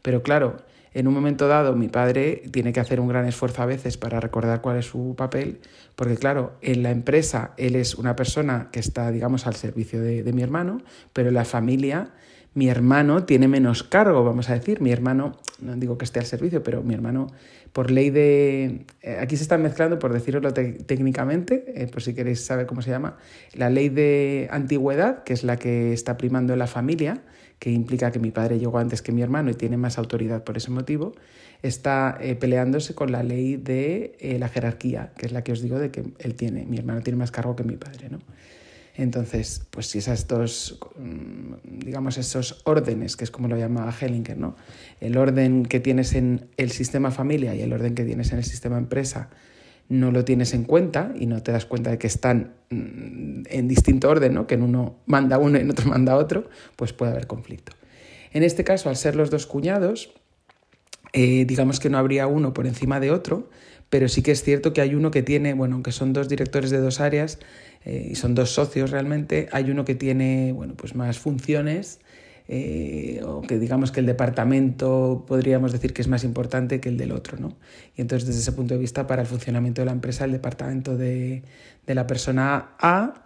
Pero 0.00 0.22
claro, 0.22 0.56
en 0.94 1.06
un 1.06 1.12
momento 1.12 1.48
dado 1.48 1.76
mi 1.76 1.88
padre 1.88 2.44
tiene 2.50 2.72
que 2.72 2.80
hacer 2.80 2.98
un 2.98 3.08
gran 3.08 3.26
esfuerzo 3.26 3.60
a 3.60 3.66
veces 3.66 3.98
para 3.98 4.20
recordar 4.20 4.62
cuál 4.62 4.78
es 4.78 4.86
su 4.86 5.14
papel, 5.18 5.60
porque 5.96 6.16
claro, 6.16 6.54
en 6.62 6.82
la 6.82 6.92
empresa 6.92 7.52
él 7.58 7.76
es 7.76 7.94
una 7.94 8.16
persona 8.16 8.70
que 8.72 8.80
está, 8.80 9.10
digamos, 9.10 9.46
al 9.46 9.54
servicio 9.54 10.00
de 10.00 10.32
mi 10.32 10.40
hermano, 10.40 10.80
pero 11.12 11.28
en 11.28 11.34
la 11.34 11.44
familia 11.44 12.10
mi 12.54 12.68
hermano 12.68 13.24
tiene 13.24 13.48
menos 13.48 13.82
cargo, 13.82 14.24
vamos 14.24 14.50
a 14.50 14.54
decir. 14.54 14.80
Mi 14.80 14.92
hermano, 14.92 15.38
no 15.60 15.74
digo 15.76 15.98
que 15.98 16.04
esté 16.04 16.20
al 16.20 16.26
servicio, 16.26 16.62
pero 16.62 16.82
mi 16.82 16.94
hermano, 16.94 17.28
por 17.72 17.90
ley 17.90 18.10
de... 18.10 18.84
Eh, 19.00 19.18
aquí 19.20 19.36
se 19.36 19.42
están 19.42 19.62
mezclando, 19.62 19.98
por 19.98 20.12
decirlo 20.12 20.52
técnicamente, 20.52 21.64
eh, 21.74 21.86
por 21.86 22.02
si 22.02 22.14
queréis 22.14 22.44
saber 22.44 22.66
cómo 22.66 22.82
se 22.82 22.90
llama, 22.90 23.16
la 23.54 23.70
ley 23.70 23.88
de 23.88 24.48
antigüedad, 24.50 25.22
que 25.24 25.32
es 25.32 25.44
la 25.44 25.56
que 25.56 25.92
está 25.92 26.16
primando 26.18 26.52
en 26.52 26.58
la 26.58 26.66
familia, 26.66 27.22
que 27.62 27.70
implica 27.70 28.10
que 28.10 28.18
mi 28.18 28.32
padre 28.32 28.58
llegó 28.58 28.78
antes 28.78 29.02
que 29.02 29.12
mi 29.12 29.22
hermano 29.22 29.50
y 29.50 29.54
tiene 29.54 29.76
más 29.76 29.96
autoridad 29.96 30.42
por 30.42 30.56
ese 30.56 30.72
motivo, 30.72 31.12
está 31.62 32.18
eh, 32.20 32.34
peleándose 32.34 32.92
con 32.94 33.12
la 33.12 33.22
ley 33.22 33.56
de 33.56 34.16
eh, 34.18 34.36
la 34.40 34.48
jerarquía, 34.48 35.12
que 35.16 35.26
es 35.26 35.32
la 35.32 35.44
que 35.44 35.52
os 35.52 35.62
digo 35.62 35.78
de 35.78 35.92
que 35.92 36.02
él 36.18 36.34
tiene, 36.34 36.66
mi 36.66 36.78
hermano 36.78 37.02
tiene 37.02 37.18
más 37.18 37.30
cargo 37.30 37.54
que 37.54 37.62
mi 37.62 37.76
padre, 37.76 38.10
¿no? 38.10 38.18
Entonces, 38.94 39.66
pues 39.70 39.86
si 39.86 39.98
esas 39.98 40.28
dos, 40.28 40.78
mm, 40.98 41.78
digamos, 41.84 42.18
esos 42.18 42.60
órdenes, 42.64 43.16
que 43.16 43.24
es 43.24 43.30
como 43.30 43.48
lo 43.48 43.56
llama 43.56 43.92
Hellinger, 43.98 44.36
¿no? 44.36 44.56
El 45.00 45.16
orden 45.16 45.64
que 45.64 45.80
tienes 45.80 46.14
en 46.14 46.48
el 46.58 46.70
sistema 46.70 47.10
familia 47.10 47.54
y 47.54 47.62
el 47.62 47.72
orden 47.72 47.94
que 47.94 48.04
tienes 48.04 48.32
en 48.32 48.38
el 48.38 48.44
sistema 48.44 48.76
empresa, 48.76 49.30
no 49.88 50.10
lo 50.10 50.24
tienes 50.24 50.54
en 50.54 50.64
cuenta 50.64 51.12
y 51.18 51.26
no 51.26 51.42
te 51.42 51.52
das 51.52 51.66
cuenta 51.66 51.90
de 51.90 51.98
que 51.98 52.06
están 52.06 52.54
mm, 52.70 53.42
en 53.48 53.68
distinto 53.68 54.08
orden, 54.08 54.34
¿no? 54.34 54.46
que 54.46 54.54
en 54.54 54.62
uno 54.62 54.96
manda 55.06 55.38
uno 55.38 55.58
y 55.58 55.62
en 55.62 55.70
otro 55.70 55.88
manda 55.88 56.16
otro, 56.16 56.48
pues 56.76 56.92
puede 56.92 57.12
haber 57.12 57.26
conflicto. 57.26 57.72
En 58.32 58.42
este 58.42 58.64
caso, 58.64 58.88
al 58.88 58.96
ser 58.96 59.16
los 59.16 59.30
dos 59.30 59.46
cuñados, 59.46 60.14
eh, 61.12 61.44
digamos 61.44 61.80
que 61.80 61.90
no 61.90 61.98
habría 61.98 62.26
uno 62.26 62.54
por 62.54 62.66
encima 62.66 63.00
de 63.00 63.10
otro, 63.10 63.50
pero 63.90 64.08
sí 64.08 64.22
que 64.22 64.30
es 64.30 64.42
cierto 64.42 64.72
que 64.72 64.80
hay 64.80 64.94
uno 64.94 65.10
que 65.10 65.22
tiene, 65.22 65.52
bueno, 65.52 65.74
aunque 65.74 65.92
son 65.92 66.14
dos 66.14 66.26
directores 66.30 66.70
de 66.70 66.78
dos 66.78 67.00
áreas 67.00 67.38
eh, 67.84 68.08
y 68.10 68.14
son 68.14 68.34
dos 68.34 68.50
socios 68.50 68.90
realmente, 68.90 69.48
hay 69.52 69.70
uno 69.70 69.84
que 69.84 69.94
tiene, 69.94 70.52
bueno, 70.52 70.74
pues 70.76 70.94
más 70.94 71.18
funciones 71.18 72.00
eh, 72.48 73.20
o 73.24 73.40
que 73.42 73.58
digamos 73.58 73.92
que 73.92 74.00
el 74.00 74.06
departamento 74.06 75.24
podríamos 75.26 75.72
decir 75.72 75.92
que 75.92 76.02
es 76.02 76.08
más 76.08 76.24
importante 76.24 76.80
que 76.80 76.88
el 76.88 76.96
del 76.96 77.12
otro, 77.12 77.38
¿no? 77.38 77.56
Y 77.96 78.00
entonces 78.00 78.26
desde 78.26 78.40
ese 78.40 78.52
punto 78.52 78.74
de 78.74 78.80
vista 78.80 79.06
para 79.06 79.22
el 79.22 79.28
funcionamiento 79.28 79.80
de 79.80 79.86
la 79.86 79.92
empresa 79.92 80.24
el 80.24 80.32
departamento 80.32 80.96
de, 80.96 81.44
de 81.86 81.94
la 81.94 82.06
persona 82.06 82.72
A 82.78 83.24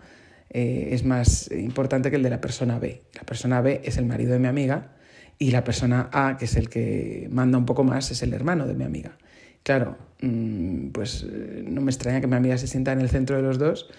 eh, 0.51 0.91
es 0.93 1.05
más 1.05 1.51
importante 1.51 2.11
que 2.11 2.17
el 2.17 2.23
de 2.23 2.31
la 2.31 2.41
persona 2.41 2.79
B. 2.79 3.03
La 3.15 3.23
persona 3.23 3.61
B 3.61 3.81
es 3.85 3.97
el 3.97 4.07
marido 4.07 4.33
de 4.33 4.39
mi 4.39 4.49
amiga 4.49 4.93
y 5.39 5.51
la 5.51 5.65
persona 5.65 6.09
A, 6.13 6.37
que 6.39 6.45
es 6.45 6.57
el 6.57 6.69
que 6.69 7.29
manda 7.31 7.59
un 7.59 7.67
poco 7.67 7.85
más, 7.85 8.11
es 8.11 8.23
el 8.23 8.33
hermano 8.33 8.67
de 8.67 8.75
mi 8.75 8.85
amiga. 8.85 9.19
Claro, 9.63 9.99
mmm, 10.23 10.89
pues 10.89 11.27
no 11.65 11.81
me 11.81 11.91
extraña 11.91 12.21
que 12.21 12.27
mi 12.27 12.37
amiga 12.37 12.57
se 12.59 12.67
sienta 12.67 12.93
en 12.93 13.01
el 13.01 13.09
centro 13.09 13.37
de 13.37 13.43
los 13.43 13.59
dos 13.59 13.91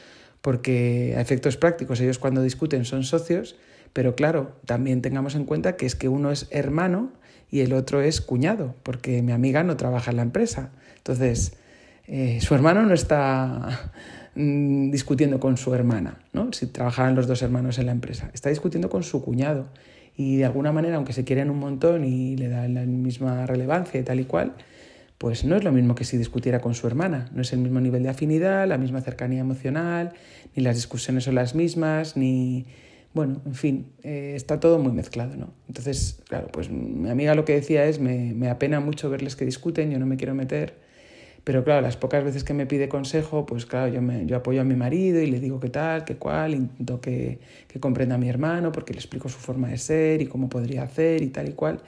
porque 0.48 1.14
a 1.18 1.20
efectos 1.20 1.58
prácticos 1.58 2.00
ellos 2.00 2.20
cuando 2.20 2.42
discuten 2.42 2.86
son 2.86 3.04
socios 3.04 3.58
pero 3.92 4.16
claro, 4.16 4.54
también 4.66 5.02
tengamos 5.02 5.36
en 5.36 5.44
cuenta 5.44 5.76
que 5.76 5.86
es 5.86 5.96
que 5.96 6.08
uno 6.08 6.32
es 6.32 6.48
hermano 6.52 7.12
y 7.52 7.60
el 7.60 7.74
otro 7.74 8.00
es 8.00 8.22
cuñado, 8.22 8.76
porque 8.84 9.22
mi 9.22 9.34
amiga 9.34 9.64
no 9.64 9.76
trabaja 9.76 10.12
en 10.12 10.18
la 10.18 10.24
empresa. 10.24 10.70
Entonces, 10.98 11.58
eh, 12.06 12.40
su 12.40 12.56
hermano 12.56 12.84
no 12.84 12.94
está 12.94 13.92
mm, 14.36 14.92
discutiendo 14.92 15.42
con 15.42 15.58
su 15.58 15.74
hermana, 15.74 16.20
¿no? 16.32 16.54
Si 16.54 16.68
trabajaran 16.68 17.16
los 17.16 17.28
dos 17.28 17.42
hermanos 17.42 17.78
en 17.80 17.88
la 17.88 17.92
empresa, 17.92 18.30
está 18.34 18.50
discutiendo 18.50 18.90
con 18.90 19.04
su 19.04 19.22
cuñado. 19.22 19.68
Y 20.16 20.38
de 20.38 20.46
alguna 20.46 20.72
manera, 20.72 20.96
aunque 20.96 21.14
se 21.14 21.26
quieren 21.26 21.50
un 21.50 21.60
montón 21.60 22.06
y 22.06 22.38
le 22.38 22.48
dan 22.48 22.74
la 22.74 22.86
misma 22.86 23.48
relevancia 23.48 24.00
y 24.00 24.04
tal 24.04 24.22
y 24.22 24.26
cual, 24.26 24.54
pues 25.18 25.46
no 25.46 25.56
es 25.56 25.64
lo 25.64 25.72
mismo 25.72 25.96
que 25.96 26.04
si 26.04 26.18
discutiera 26.18 26.60
con 26.60 26.76
su 26.76 26.88
hermana. 26.88 27.30
No 27.34 27.42
es 27.42 27.52
el 27.54 27.60
mismo 27.60 27.80
nivel 27.80 28.04
de 28.04 28.10
afinidad, 28.10 28.68
la 28.68 28.78
misma 28.78 29.02
cercanía 29.02 29.40
emocional, 29.42 30.14
ni 30.56 30.64
las 30.64 30.76
discusiones 30.76 31.24
son 31.24 31.36
las 31.36 31.56
mismas, 31.56 32.18
ni, 32.18 32.66
bueno, 33.14 33.42
en 33.46 33.56
fin, 33.56 33.88
eh, 34.04 34.34
está 34.36 34.60
todo 34.60 34.78
muy 34.80 34.92
mezclado, 34.92 35.36
¿no? 35.36 35.54
Entonces, 35.68 36.22
claro, 36.28 36.48
pues 36.52 36.70
mi 36.70 37.10
amiga 37.10 37.34
lo 37.34 37.46
que 37.46 37.54
decía 37.54 37.86
es, 37.86 38.00
me, 38.00 38.34
me 38.34 38.50
apena 38.50 38.80
mucho 38.80 39.10
verles 39.10 39.36
que 39.36 39.46
discuten, 39.46 39.90
yo 39.90 39.98
no 39.98 40.06
me 40.06 40.18
quiero 40.18 40.36
meter, 40.36 40.76
pero 41.44 41.64
claro, 41.64 41.82
las 41.82 41.96
pocas 41.96 42.24
veces 42.24 42.44
que 42.44 42.54
me 42.54 42.66
pide 42.66 42.90
consejo, 42.90 43.46
pues 43.46 43.66
claro, 43.66 43.88
yo, 43.88 44.02
me, 44.02 44.26
yo 44.26 44.36
apoyo 44.36 44.62
a 44.62 44.66
mi 44.66 44.76
marido 44.76 45.22
y 45.22 45.28
le 45.28 45.40
digo 45.40 45.60
qué 45.60 45.70
tal, 45.70 46.04
qué 46.04 46.18
cual, 46.18 46.54
intento 46.54 47.00
que, 47.00 47.40
que 47.70 47.80
comprenda 47.80 48.16
a 48.16 48.18
mi 48.18 48.28
hermano 48.28 48.72
porque 48.74 48.94
le 48.94 49.00
explico 49.00 49.30
su 49.30 49.40
forma 49.40 49.70
de 49.70 49.78
ser 49.78 50.22
y 50.22 50.28
cómo 50.28 50.50
podría 50.50 50.84
hacer 50.84 51.24
y 51.24 51.28
tal 51.28 51.48
y 51.48 51.54
cual. 51.54 51.80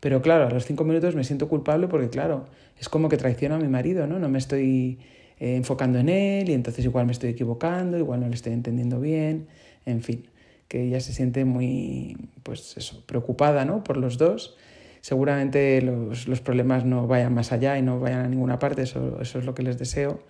Pero 0.00 0.22
claro, 0.22 0.46
a 0.46 0.50
los 0.50 0.64
cinco 0.64 0.84
minutos 0.84 1.14
me 1.14 1.24
siento 1.24 1.48
culpable 1.48 1.86
porque 1.88 2.08
claro, 2.08 2.46
es 2.78 2.88
como 2.88 3.08
que 3.08 3.16
traiciono 3.16 3.56
a 3.56 3.58
mi 3.58 3.68
marido, 3.68 4.06
¿no? 4.06 4.18
No 4.18 4.28
me 4.28 4.38
estoy 4.38 4.98
eh, 5.38 5.56
enfocando 5.56 5.98
en 5.98 6.08
él 6.08 6.48
y 6.48 6.54
entonces 6.54 6.84
igual 6.84 7.06
me 7.06 7.12
estoy 7.12 7.30
equivocando, 7.30 7.98
igual 7.98 8.20
no 8.20 8.28
le 8.28 8.34
estoy 8.34 8.52
entendiendo 8.52 8.98
bien, 9.00 9.48
en 9.84 10.02
fin 10.02 10.30
que 10.70 10.84
ella 10.84 11.00
se 11.00 11.12
siente 11.12 11.44
muy, 11.44 12.16
pues 12.44 12.76
eso, 12.76 13.02
preocupada 13.04 13.64
¿no? 13.64 13.82
por 13.82 13.96
los 13.96 14.18
dos. 14.18 14.56
Seguramente 15.00 15.82
los, 15.82 16.28
los, 16.28 16.40
problemas 16.40 16.84
no 16.84 17.08
vayan 17.08 17.34
más 17.34 17.50
allá 17.50 17.76
y 17.76 17.82
no 17.82 17.98
vayan 17.98 18.20
a 18.20 18.28
ninguna 18.28 18.60
parte, 18.60 18.82
eso, 18.82 19.20
eso 19.20 19.40
es 19.40 19.44
lo 19.44 19.52
que 19.52 19.64
les 19.64 19.78
deseo. 19.78 20.22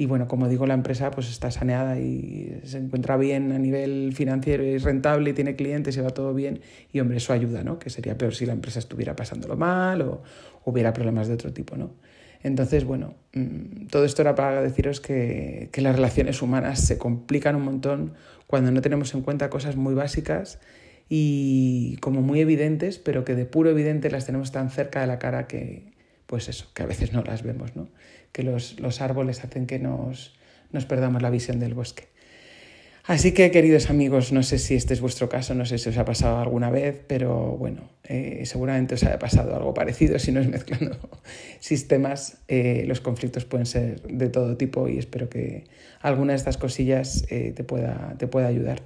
Y 0.00 0.06
bueno, 0.06 0.28
como 0.28 0.48
digo, 0.48 0.64
la 0.64 0.74
empresa 0.74 1.10
pues 1.10 1.28
está 1.28 1.50
saneada 1.50 1.98
y 1.98 2.60
se 2.62 2.78
encuentra 2.78 3.16
bien 3.16 3.50
a 3.50 3.58
nivel 3.58 4.12
financiero 4.14 4.62
es 4.62 4.84
rentable 4.84 5.32
tiene 5.32 5.56
clientes 5.56 5.96
y 5.96 6.00
va 6.00 6.10
todo 6.10 6.32
bien. 6.34 6.60
Y 6.92 7.00
hombre, 7.00 7.16
eso 7.16 7.32
ayuda, 7.32 7.64
¿no? 7.64 7.80
Que 7.80 7.90
sería 7.90 8.16
peor 8.16 8.32
si 8.32 8.46
la 8.46 8.52
empresa 8.52 8.78
estuviera 8.78 9.16
pasándolo 9.16 9.56
mal 9.56 10.02
o 10.02 10.22
hubiera 10.64 10.92
problemas 10.92 11.26
de 11.26 11.34
otro 11.34 11.52
tipo, 11.52 11.76
¿no? 11.76 11.90
Entonces, 12.44 12.84
bueno, 12.84 13.14
mm, 13.34 13.88
todo 13.90 14.04
esto 14.04 14.22
era 14.22 14.36
para 14.36 14.62
deciros 14.62 15.00
que, 15.00 15.68
que 15.72 15.80
las 15.80 15.96
relaciones 15.96 16.42
humanas 16.42 16.78
se 16.80 16.96
complican 16.96 17.56
un 17.56 17.64
montón 17.64 18.14
cuando 18.46 18.70
no 18.70 18.80
tenemos 18.80 19.12
en 19.14 19.22
cuenta 19.22 19.50
cosas 19.50 19.74
muy 19.74 19.94
básicas 19.94 20.60
y 21.08 21.96
como 21.96 22.22
muy 22.22 22.38
evidentes, 22.38 22.98
pero 22.98 23.24
que 23.24 23.34
de 23.34 23.46
puro 23.46 23.70
evidente 23.70 24.10
las 24.12 24.26
tenemos 24.26 24.52
tan 24.52 24.70
cerca 24.70 25.00
de 25.00 25.08
la 25.08 25.18
cara 25.18 25.48
que, 25.48 25.97
pues 26.28 26.50
eso, 26.50 26.66
que 26.74 26.82
a 26.82 26.86
veces 26.86 27.14
no 27.14 27.22
las 27.22 27.42
vemos, 27.42 27.74
¿no? 27.74 27.88
Que 28.32 28.42
los, 28.42 28.78
los 28.78 29.00
árboles 29.00 29.42
hacen 29.42 29.66
que 29.66 29.78
nos, 29.78 30.34
nos 30.70 30.84
perdamos 30.84 31.22
la 31.22 31.30
visión 31.30 31.58
del 31.58 31.72
bosque. 31.72 32.08
Así 33.04 33.32
que, 33.32 33.50
queridos 33.50 33.88
amigos, 33.88 34.32
no 34.32 34.42
sé 34.42 34.58
si 34.58 34.74
este 34.74 34.92
es 34.92 35.00
vuestro 35.00 35.30
caso, 35.30 35.54
no 35.54 35.64
sé 35.64 35.78
si 35.78 35.88
os 35.88 35.96
ha 35.96 36.04
pasado 36.04 36.40
alguna 36.40 36.68
vez, 36.68 37.00
pero 37.06 37.56
bueno, 37.56 37.88
eh, 38.04 38.42
seguramente 38.44 38.96
os 38.96 39.02
haya 39.04 39.18
pasado 39.18 39.56
algo 39.56 39.72
parecido. 39.72 40.18
Si 40.18 40.30
no 40.30 40.40
es 40.40 40.48
mezclando 40.48 40.98
sistemas, 41.58 42.36
eh, 42.48 42.84
los 42.86 43.00
conflictos 43.00 43.46
pueden 43.46 43.64
ser 43.64 44.02
de 44.02 44.28
todo 44.28 44.58
tipo 44.58 44.86
y 44.90 44.98
espero 44.98 45.30
que 45.30 45.64
alguna 46.02 46.34
de 46.34 46.36
estas 46.36 46.58
cosillas 46.58 47.24
eh, 47.30 47.54
te, 47.56 47.64
pueda, 47.64 48.16
te 48.18 48.26
pueda 48.26 48.48
ayudar. 48.48 48.82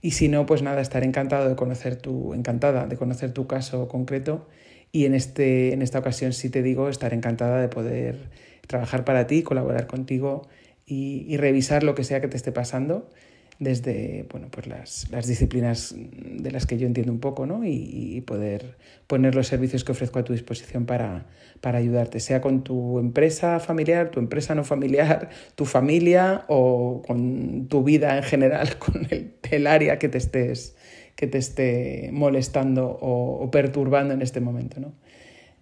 Y 0.00 0.12
si 0.12 0.28
no, 0.28 0.46
pues 0.46 0.62
nada, 0.62 0.80
estaré 0.80 1.04
encantado 1.04 1.46
de 1.46 1.56
conocer 1.56 1.96
tu, 1.96 2.32
encantada 2.32 2.86
de 2.86 2.96
conocer 2.96 3.32
tu 3.32 3.46
caso 3.46 3.88
concreto 3.88 4.48
y 4.92 5.04
en, 5.04 5.14
este, 5.14 5.72
en 5.72 5.82
esta 5.82 5.98
ocasión, 5.98 6.32
si 6.32 6.48
te 6.50 6.62
digo, 6.62 6.88
estaré 6.88 7.16
encantada 7.16 7.60
de 7.60 7.68
poder 7.68 8.30
trabajar 8.66 9.04
para 9.04 9.26
ti, 9.26 9.42
colaborar 9.42 9.86
contigo 9.86 10.48
y, 10.86 11.24
y 11.28 11.36
revisar 11.36 11.82
lo 11.82 11.94
que 11.94 12.04
sea 12.04 12.20
que 12.20 12.28
te 12.28 12.36
esté 12.36 12.52
pasando 12.52 13.10
desde 13.58 14.26
bueno, 14.30 14.48
pues 14.50 14.66
las, 14.66 15.10
las, 15.10 15.26
disciplinas 15.26 15.94
de 15.96 16.50
las 16.50 16.66
que 16.66 16.76
yo 16.76 16.86
entiendo 16.86 17.10
un 17.10 17.20
poco 17.20 17.46
¿no? 17.46 17.64
y, 17.64 17.70
y, 17.70 18.20
poder 18.20 18.76
poner 19.06 19.34
los 19.34 19.46
servicios 19.46 19.82
que 19.82 19.92
ofrezco 19.92 20.18
a 20.18 20.24
tu 20.24 20.34
disposición 20.34 20.84
para, 20.84 21.26
para 21.62 21.78
ayudarte, 21.78 22.20
sea 22.20 22.42
con 22.42 22.62
tu 22.62 22.98
empresa 22.98 23.58
familiar, 23.58 24.10
tu 24.10 24.20
empresa 24.20 24.54
no 24.54 24.62
familiar, 24.62 25.30
tu 25.54 25.64
familia 25.64 26.44
o 26.48 27.02
con 27.06 27.66
tu 27.68 27.82
vida 27.82 28.18
en 28.18 28.24
general, 28.24 28.76
con 28.78 29.06
el, 29.10 29.32
el 29.50 29.66
área 29.66 29.98
que 29.98 30.08
te 30.08 30.18
estés 30.18 30.76
que 31.16 31.26
te 31.26 31.38
esté 31.38 32.10
molestando 32.12 32.86
o, 32.86 33.42
o 33.42 33.50
perturbando 33.50 34.14
en 34.14 34.22
este 34.22 34.40
momento. 34.40 34.80
¿no? 34.80 34.92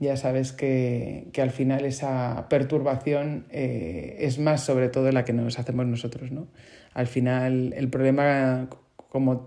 ya 0.01 0.17
sabes 0.17 0.53
que, 0.53 1.29
que, 1.33 1.43
al 1.43 1.51
final 1.51 1.85
esa 1.85 2.47
perturbación 2.49 3.47
eh, 3.51 4.17
es 4.21 4.39
más 4.39 4.65
sobre 4.65 4.89
todo 4.89 5.11
la 5.13 5.25
que 5.25 5.33
nos 5.33 5.59
hacemos 5.59 5.87
nosotros. 5.87 6.33
¿no? 6.33 6.49
Al 6.93 7.07
final 7.07 7.73
el 7.77 7.89
problema, 7.89 8.69
como 9.09 9.47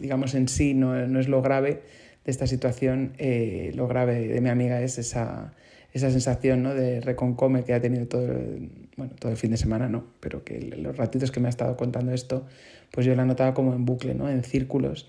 digamos 0.00 0.34
en 0.34 0.48
sí, 0.48 0.74
no, 0.74 1.06
no 1.06 1.20
es 1.20 1.28
lo 1.28 1.42
grave 1.42 1.82
de 2.24 2.30
esta 2.30 2.46
situación, 2.46 3.12
eh, 3.18 3.72
lo 3.74 3.88
grave 3.88 4.28
de 4.28 4.40
mi 4.40 4.48
amiga 4.48 4.80
es 4.80 4.98
esa, 4.98 5.54
esa 5.92 6.10
sensación 6.10 6.62
¿no? 6.62 6.74
de 6.74 7.00
reconcome 7.00 7.64
que 7.64 7.74
ha 7.74 7.80
tenido 7.80 8.06
todo 8.06 8.26
el, 8.26 8.70
bueno, 8.96 9.14
todo 9.18 9.32
el 9.32 9.38
fin 9.38 9.50
de 9.50 9.56
semana, 9.56 9.88
no, 9.88 10.04
pero 10.20 10.44
que 10.44 10.60
los 10.60 10.96
ratitos 10.96 11.32
que 11.32 11.40
me 11.40 11.48
ha 11.48 11.50
estado 11.50 11.76
contando 11.76 12.12
esto, 12.12 12.46
pues 12.92 13.06
yo 13.06 13.14
la 13.14 13.24
notaba 13.24 13.54
como 13.54 13.74
en 13.74 13.84
bucle, 13.84 14.14
¿no? 14.14 14.28
en 14.28 14.44
círculos, 14.44 15.08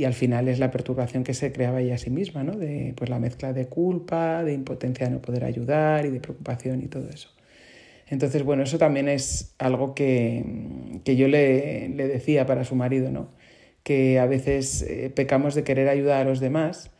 y 0.00 0.06
al 0.06 0.14
final 0.14 0.48
es 0.48 0.58
la 0.58 0.70
perturbación 0.70 1.24
que 1.24 1.34
se 1.34 1.52
creaba 1.52 1.82
ella 1.82 1.96
a 1.96 1.98
sí 1.98 2.08
misma, 2.08 2.42
¿no? 2.42 2.52
de 2.52 2.94
pues, 2.96 3.10
la 3.10 3.18
mezcla 3.18 3.52
de 3.52 3.66
culpa, 3.66 4.42
de 4.42 4.54
impotencia 4.54 5.06
de 5.06 5.12
no 5.12 5.20
poder 5.20 5.44
ayudar 5.44 6.06
y 6.06 6.10
de 6.10 6.20
preocupación 6.20 6.80
y 6.82 6.86
todo 6.86 7.10
eso. 7.10 7.28
Entonces, 8.08 8.42
bueno, 8.42 8.62
eso 8.62 8.78
también 8.78 9.10
es 9.10 9.54
algo 9.58 9.94
que, 9.94 10.42
que 11.04 11.16
yo 11.16 11.28
le, 11.28 11.90
le, 11.90 12.08
decía 12.08 12.46
para 12.46 12.64
su 12.64 12.76
marido, 12.76 13.10
¿no? 13.10 13.28
que 13.82 14.18
a 14.18 14.24
veces 14.24 14.80
eh, 14.88 15.12
pecamos 15.14 15.54
de 15.54 15.64
querer 15.64 15.90
ayudar 15.90 16.22
a 16.22 16.24
los 16.24 16.40
demás 16.40 16.90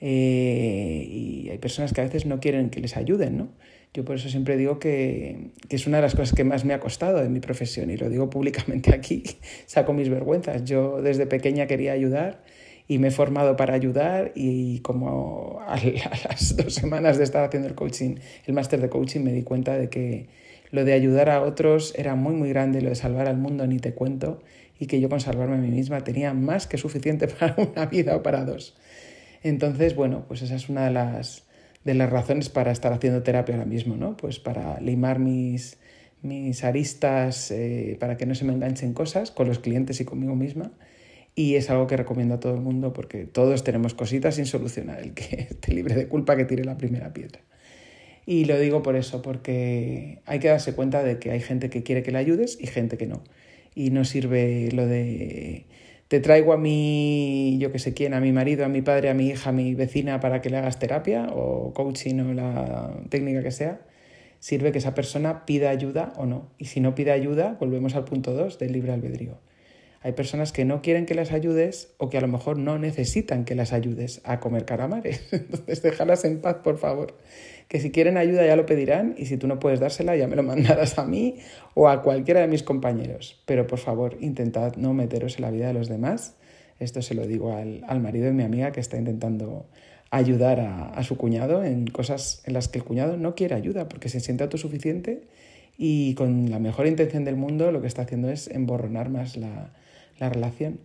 eh, 0.00 1.04
y 1.08 1.48
hay 1.50 1.58
personas 1.58 1.92
que 1.92 2.02
a 2.02 2.04
veces 2.04 2.24
no 2.24 2.38
quieren 2.38 2.70
que 2.70 2.78
les 2.78 2.96
ayuden, 2.96 3.36
¿no? 3.36 3.48
Yo 3.94 4.04
por 4.04 4.16
eso 4.16 4.28
siempre 4.28 4.56
digo 4.56 4.80
que, 4.80 5.52
que, 5.68 5.76
es 5.76 5.86
una 5.86 5.98
de 5.98 6.02
las 6.02 6.16
cosas 6.16 6.34
que 6.34 6.42
más 6.42 6.64
me 6.64 6.74
ha 6.74 6.80
costado 6.80 7.22
en 7.22 7.32
mi 7.32 7.38
profesión 7.38 7.90
y 7.90 7.96
lo 7.96 8.10
digo 8.10 8.28
públicamente 8.28 8.92
aquí, 8.92 9.22
saco 9.66 9.92
mis 9.92 10.08
vergüenzas. 10.08 10.64
Yo 10.64 11.00
desde 11.00 11.26
pequeña 11.26 11.68
quería 11.68 11.92
ayudar 11.92 12.42
y 12.86 12.98
me 12.98 13.08
he 13.08 13.10
formado 13.10 13.56
para 13.56 13.74
ayudar 13.74 14.32
y 14.34 14.80
como 14.80 15.60
a, 15.66 15.76
las 16.28 16.56
dos 16.56 16.74
semanas 16.74 17.18
de 17.18 17.24
estar 17.24 17.44
haciendo 17.44 17.68
el 17.68 17.74
coaching, 17.74 18.16
el 18.46 18.54
máster 18.54 18.80
de 18.80 18.88
coaching, 18.88 19.20
me 19.20 19.32
di 19.32 19.42
cuenta 19.42 19.76
de 19.78 19.88
que 19.88 20.26
lo 20.70 20.84
de 20.84 20.92
ayudar 20.92 21.30
a 21.30 21.42
otros 21.42 21.94
era 21.96 22.14
muy 22.14 22.34
muy 22.34 22.48
grande, 22.48 22.82
lo 22.82 22.88
de 22.88 22.96
salvar 22.96 23.28
al 23.28 23.36
mundo 23.36 23.66
ni 23.66 23.78
te 23.78 23.94
cuento 23.94 24.42
y 24.78 24.86
que 24.86 25.00
yo 25.00 25.08
con 25.08 25.20
salvarme 25.20 25.54
a 25.54 25.58
mí 25.58 25.70
misma 25.70 26.02
tenía 26.02 26.34
más 26.34 26.66
que 26.66 26.78
suficiente 26.78 27.28
para 27.38 27.54
una 27.58 27.86
vida 27.86 28.16
o 28.16 28.22
para 28.22 28.44
dos. 28.44 28.76
Entonces, 29.42 29.94
bueno, 29.94 30.24
pues 30.26 30.42
esa 30.42 30.56
es 30.56 30.68
una 30.68 30.86
de 30.86 30.90
las, 30.90 31.44
de 31.84 31.94
las 31.94 32.10
razones 32.10 32.48
para 32.48 32.72
estar 32.72 32.92
haciendo 32.92 33.22
terapia 33.22 33.54
ahora 33.54 33.66
mismo, 33.66 33.96
¿no? 33.96 34.16
Pues 34.16 34.38
para 34.38 34.80
limar 34.80 35.18
mis, 35.18 35.78
mis 36.22 36.64
aristas, 36.64 37.50
eh, 37.50 37.96
para 38.00 38.16
que 38.16 38.26
no 38.26 38.34
se 38.34 38.44
me 38.44 38.54
enganchen 38.54 38.94
cosas 38.94 39.30
con 39.30 39.46
los 39.46 39.58
clientes 39.58 40.00
y 40.00 40.04
conmigo 40.04 40.34
misma. 40.34 40.72
Y 41.34 41.56
es 41.56 41.68
algo 41.68 41.86
que 41.86 41.96
recomiendo 41.96 42.34
a 42.34 42.40
todo 42.40 42.54
el 42.54 42.60
mundo 42.60 42.92
porque 42.92 43.26
todos 43.26 43.64
tenemos 43.64 43.92
cositas 43.94 44.36
sin 44.36 44.46
solucionar. 44.46 45.00
El 45.00 45.12
que 45.14 45.42
esté 45.50 45.74
libre 45.74 45.94
de 45.94 46.08
culpa 46.08 46.36
que 46.36 46.44
tire 46.44 46.64
la 46.64 46.78
primera 46.78 47.12
piedra. 47.12 47.40
Y 48.26 48.46
lo 48.46 48.58
digo 48.58 48.82
por 48.82 48.96
eso, 48.96 49.20
porque 49.20 50.22
hay 50.24 50.38
que 50.38 50.48
darse 50.48 50.74
cuenta 50.74 51.02
de 51.02 51.18
que 51.18 51.30
hay 51.30 51.40
gente 51.40 51.68
que 51.68 51.82
quiere 51.82 52.02
que 52.02 52.10
le 52.10 52.18
ayudes 52.18 52.56
y 52.58 52.66
gente 52.66 52.96
que 52.96 53.06
no. 53.06 53.22
Y 53.74 53.90
no 53.90 54.04
sirve 54.04 54.70
lo 54.72 54.86
de 54.86 55.66
te 56.14 56.20
traigo 56.20 56.52
a 56.52 56.56
mi, 56.56 57.58
yo 57.58 57.72
que 57.72 57.80
sé 57.80 57.92
quién, 57.92 58.14
a 58.14 58.20
mi 58.20 58.30
marido, 58.30 58.64
a 58.64 58.68
mi 58.68 58.82
padre, 58.82 59.10
a 59.10 59.14
mi 59.14 59.30
hija, 59.30 59.50
a 59.50 59.52
mi 59.52 59.74
vecina 59.74 60.20
para 60.20 60.40
que 60.40 60.48
le 60.48 60.58
hagas 60.58 60.78
terapia 60.78 61.26
o 61.34 61.74
coaching 61.74 62.20
o 62.20 62.32
la 62.34 62.92
técnica 63.08 63.42
que 63.42 63.50
sea, 63.50 63.80
sirve 64.38 64.70
que 64.70 64.78
esa 64.78 64.94
persona 64.94 65.44
pida 65.44 65.70
ayuda 65.70 66.12
o 66.16 66.24
no. 66.24 66.52
Y 66.56 66.66
si 66.66 66.78
no 66.78 66.94
pide 66.94 67.10
ayuda, 67.10 67.56
volvemos 67.58 67.96
al 67.96 68.04
punto 68.04 68.32
2 68.32 68.60
del 68.60 68.70
libre 68.70 68.92
albedrío. 68.92 69.40
Hay 70.02 70.12
personas 70.12 70.52
que 70.52 70.64
no 70.64 70.82
quieren 70.82 71.04
que 71.04 71.16
las 71.16 71.32
ayudes 71.32 71.92
o 71.98 72.10
que 72.10 72.18
a 72.18 72.20
lo 72.20 72.28
mejor 72.28 72.58
no 72.58 72.78
necesitan 72.78 73.44
que 73.44 73.56
las 73.56 73.72
ayudes 73.72 74.20
a 74.22 74.38
comer 74.38 74.66
caramares. 74.66 75.20
Entonces 75.32 75.82
déjalas 75.82 76.24
en 76.24 76.40
paz, 76.40 76.58
por 76.62 76.78
favor. 76.78 77.16
Que 77.68 77.80
si 77.80 77.90
quieren 77.90 78.16
ayuda 78.16 78.46
ya 78.46 78.56
lo 78.56 78.66
pedirán 78.66 79.14
y 79.18 79.26
si 79.26 79.36
tú 79.36 79.46
no 79.46 79.58
puedes 79.58 79.80
dársela 79.80 80.16
ya 80.16 80.26
me 80.28 80.36
lo 80.36 80.42
mandarás 80.44 80.98
a 80.98 81.04
mí 81.04 81.36
o 81.74 81.88
a 81.88 82.02
cualquiera 82.02 82.40
de 82.40 82.48
mis 82.48 82.62
compañeros. 82.62 83.42
Pero 83.46 83.66
por 83.66 83.78
favor, 83.78 84.16
intentad 84.20 84.76
no 84.76 84.94
meteros 84.94 85.36
en 85.36 85.42
la 85.42 85.50
vida 85.50 85.66
de 85.68 85.74
los 85.74 85.88
demás. 85.88 86.36
Esto 86.78 87.02
se 87.02 87.14
lo 87.14 87.26
digo 87.26 87.54
al, 87.56 87.84
al 87.86 88.00
marido 88.00 88.26
de 88.26 88.32
mi 88.32 88.42
amiga 88.42 88.72
que 88.72 88.80
está 88.80 88.96
intentando 88.96 89.66
ayudar 90.10 90.60
a, 90.60 90.90
a, 90.90 91.02
su 91.02 91.16
cuñado 91.16 91.64
en 91.64 91.86
cosas 91.86 92.42
en 92.46 92.54
las 92.54 92.68
que 92.68 92.78
el 92.78 92.84
cuñado 92.84 93.16
no 93.16 93.34
quiere 93.34 93.54
ayuda 93.54 93.88
porque 93.88 94.08
se 94.08 94.20
siente 94.20 94.44
autosuficiente 94.44 95.22
y 95.76 96.14
con 96.14 96.50
la 96.50 96.58
mejor 96.58 96.86
intención 96.86 97.24
del 97.24 97.36
mundo 97.36 97.72
lo 97.72 97.80
que 97.80 97.88
está 97.88 98.02
haciendo 98.02 98.30
es 98.30 98.48
emborronar 98.48 99.08
más 99.08 99.36
la, 99.36 99.72
la 100.18 100.28
relación. 100.28 100.78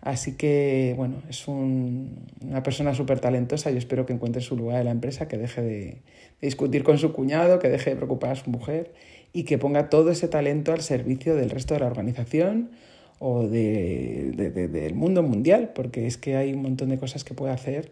Así 0.00 0.36
que, 0.36 0.94
bueno, 0.96 1.22
es 1.28 1.48
una 1.48 2.62
persona 2.62 2.94
súper 2.94 3.18
talentosa. 3.18 3.70
Yo 3.70 3.78
espero 3.78 4.06
que 4.06 4.12
encuentre 4.12 4.40
su 4.40 4.56
lugar 4.56 4.78
en 4.78 4.84
la 4.84 4.90
empresa, 4.92 5.26
que 5.26 5.36
deje 5.38 5.62
de, 5.62 6.02
discutir 6.40 6.84
con 6.84 6.98
su 6.98 7.12
cuñado, 7.12 7.58
que 7.58 7.68
deje 7.68 7.90
de 7.90 7.96
preocupar 7.96 8.30
a 8.30 8.36
su 8.36 8.50
mujer 8.50 8.92
y 9.32 9.44
que 9.44 9.58
ponga 9.58 9.90
todo 9.90 10.10
ese 10.10 10.28
talento 10.28 10.72
al 10.72 10.80
servicio 10.80 11.34
del 11.34 11.50
resto 11.50 11.74
de 11.74 11.80
la 11.80 11.86
organización 11.86 12.70
o 13.18 13.48
de, 13.48 14.32
del 14.32 14.94
mundo 14.94 15.22
mundial, 15.22 15.72
porque 15.74 16.06
es 16.06 16.16
que 16.16 16.36
hay 16.36 16.52
un 16.52 16.62
montón 16.62 16.90
de 16.90 16.98
cosas 16.98 17.24
que 17.24 17.34
puede 17.34 17.52
hacer 17.52 17.90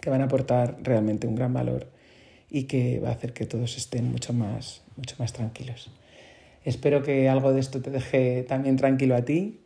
que 0.00 0.10
van 0.10 0.22
a 0.22 0.24
aportar 0.24 0.78
realmente 0.82 1.26
un 1.26 1.36
gran 1.36 1.52
valor 1.52 1.86
y 2.50 2.64
que 2.64 2.98
va 3.00 3.10
a 3.10 3.12
hacer 3.12 3.32
que 3.32 3.46
todos 3.46 3.76
estén 3.76 4.10
mucho 4.10 4.32
más, 4.32 4.82
mucho 4.96 5.16
más 5.18 5.32
tranquilos. 5.32 5.90
Espero 6.64 7.02
que 7.02 7.28
algo 7.28 7.52
de 7.52 7.60
esto 7.60 7.80
te 7.80 7.90
deje 7.90 8.42
también 8.42 8.76
tranquilo 8.76 9.14
a 9.14 9.22
ti 9.22 9.61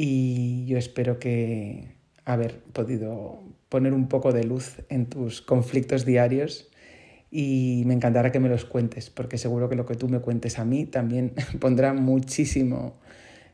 y 0.00 0.64
yo 0.66 0.78
espero 0.78 1.18
que 1.18 1.96
haber 2.24 2.60
podido 2.60 3.42
poner 3.68 3.92
un 3.92 4.06
poco 4.06 4.32
de 4.32 4.44
luz 4.44 4.76
en 4.90 5.06
tus 5.06 5.42
conflictos 5.42 6.04
diarios 6.04 6.68
y 7.32 7.82
me 7.84 7.94
encantará 7.94 8.30
que 8.30 8.38
me 8.38 8.48
los 8.48 8.64
cuentes 8.64 9.10
porque 9.10 9.38
seguro 9.38 9.68
que 9.68 9.74
lo 9.74 9.86
que 9.86 9.96
tú 9.96 10.08
me 10.08 10.20
cuentes 10.20 10.60
a 10.60 10.64
mí 10.64 10.84
también 10.84 11.32
pondrá 11.58 11.94
muchísimo 11.94 13.00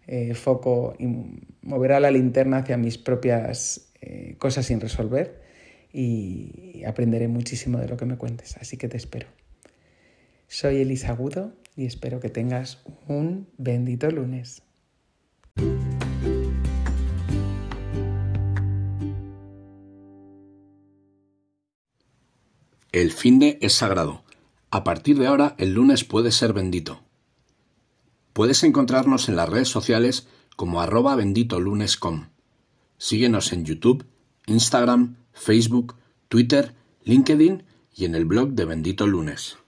eh, 0.06 0.34
foco 0.34 0.94
y 0.98 1.06
moverá 1.62 1.98
la 1.98 2.10
linterna 2.10 2.58
hacia 2.58 2.76
mis 2.76 2.98
propias 2.98 3.90
eh, 4.02 4.34
cosas 4.36 4.66
sin 4.66 4.82
resolver 4.82 5.40
y 5.94 6.82
aprenderé 6.86 7.26
muchísimo 7.26 7.78
de 7.78 7.88
lo 7.88 7.96
que 7.96 8.04
me 8.04 8.18
cuentes, 8.18 8.58
así 8.58 8.76
que 8.76 8.88
te 8.88 8.98
espero. 8.98 9.28
Soy 10.48 10.82
Elisa 10.82 11.12
Agudo 11.12 11.54
y 11.74 11.86
espero 11.86 12.20
que 12.20 12.28
tengas 12.28 12.84
un 13.08 13.48
bendito 13.56 14.10
lunes. 14.10 14.60
El 22.94 23.10
fin 23.10 23.40
de 23.40 23.58
es 23.60 23.72
sagrado. 23.72 24.22
A 24.70 24.84
partir 24.84 25.18
de 25.18 25.26
ahora, 25.26 25.56
el 25.58 25.72
lunes 25.72 26.04
puede 26.04 26.30
ser 26.30 26.52
bendito. 26.52 27.00
Puedes 28.32 28.62
encontrarnos 28.62 29.28
en 29.28 29.34
las 29.34 29.48
redes 29.48 29.66
sociales 29.66 30.28
como 30.54 30.80
arroba 30.80 31.16
benditolunes.com. 31.16 32.28
Síguenos 32.96 33.52
en 33.52 33.64
YouTube, 33.64 34.06
Instagram, 34.46 35.16
Facebook, 35.32 35.96
Twitter, 36.28 36.76
LinkedIn 37.02 37.64
y 37.96 38.04
en 38.04 38.14
el 38.14 38.26
blog 38.26 38.50
de 38.50 38.64
Bendito 38.64 39.08
Lunes. 39.08 39.58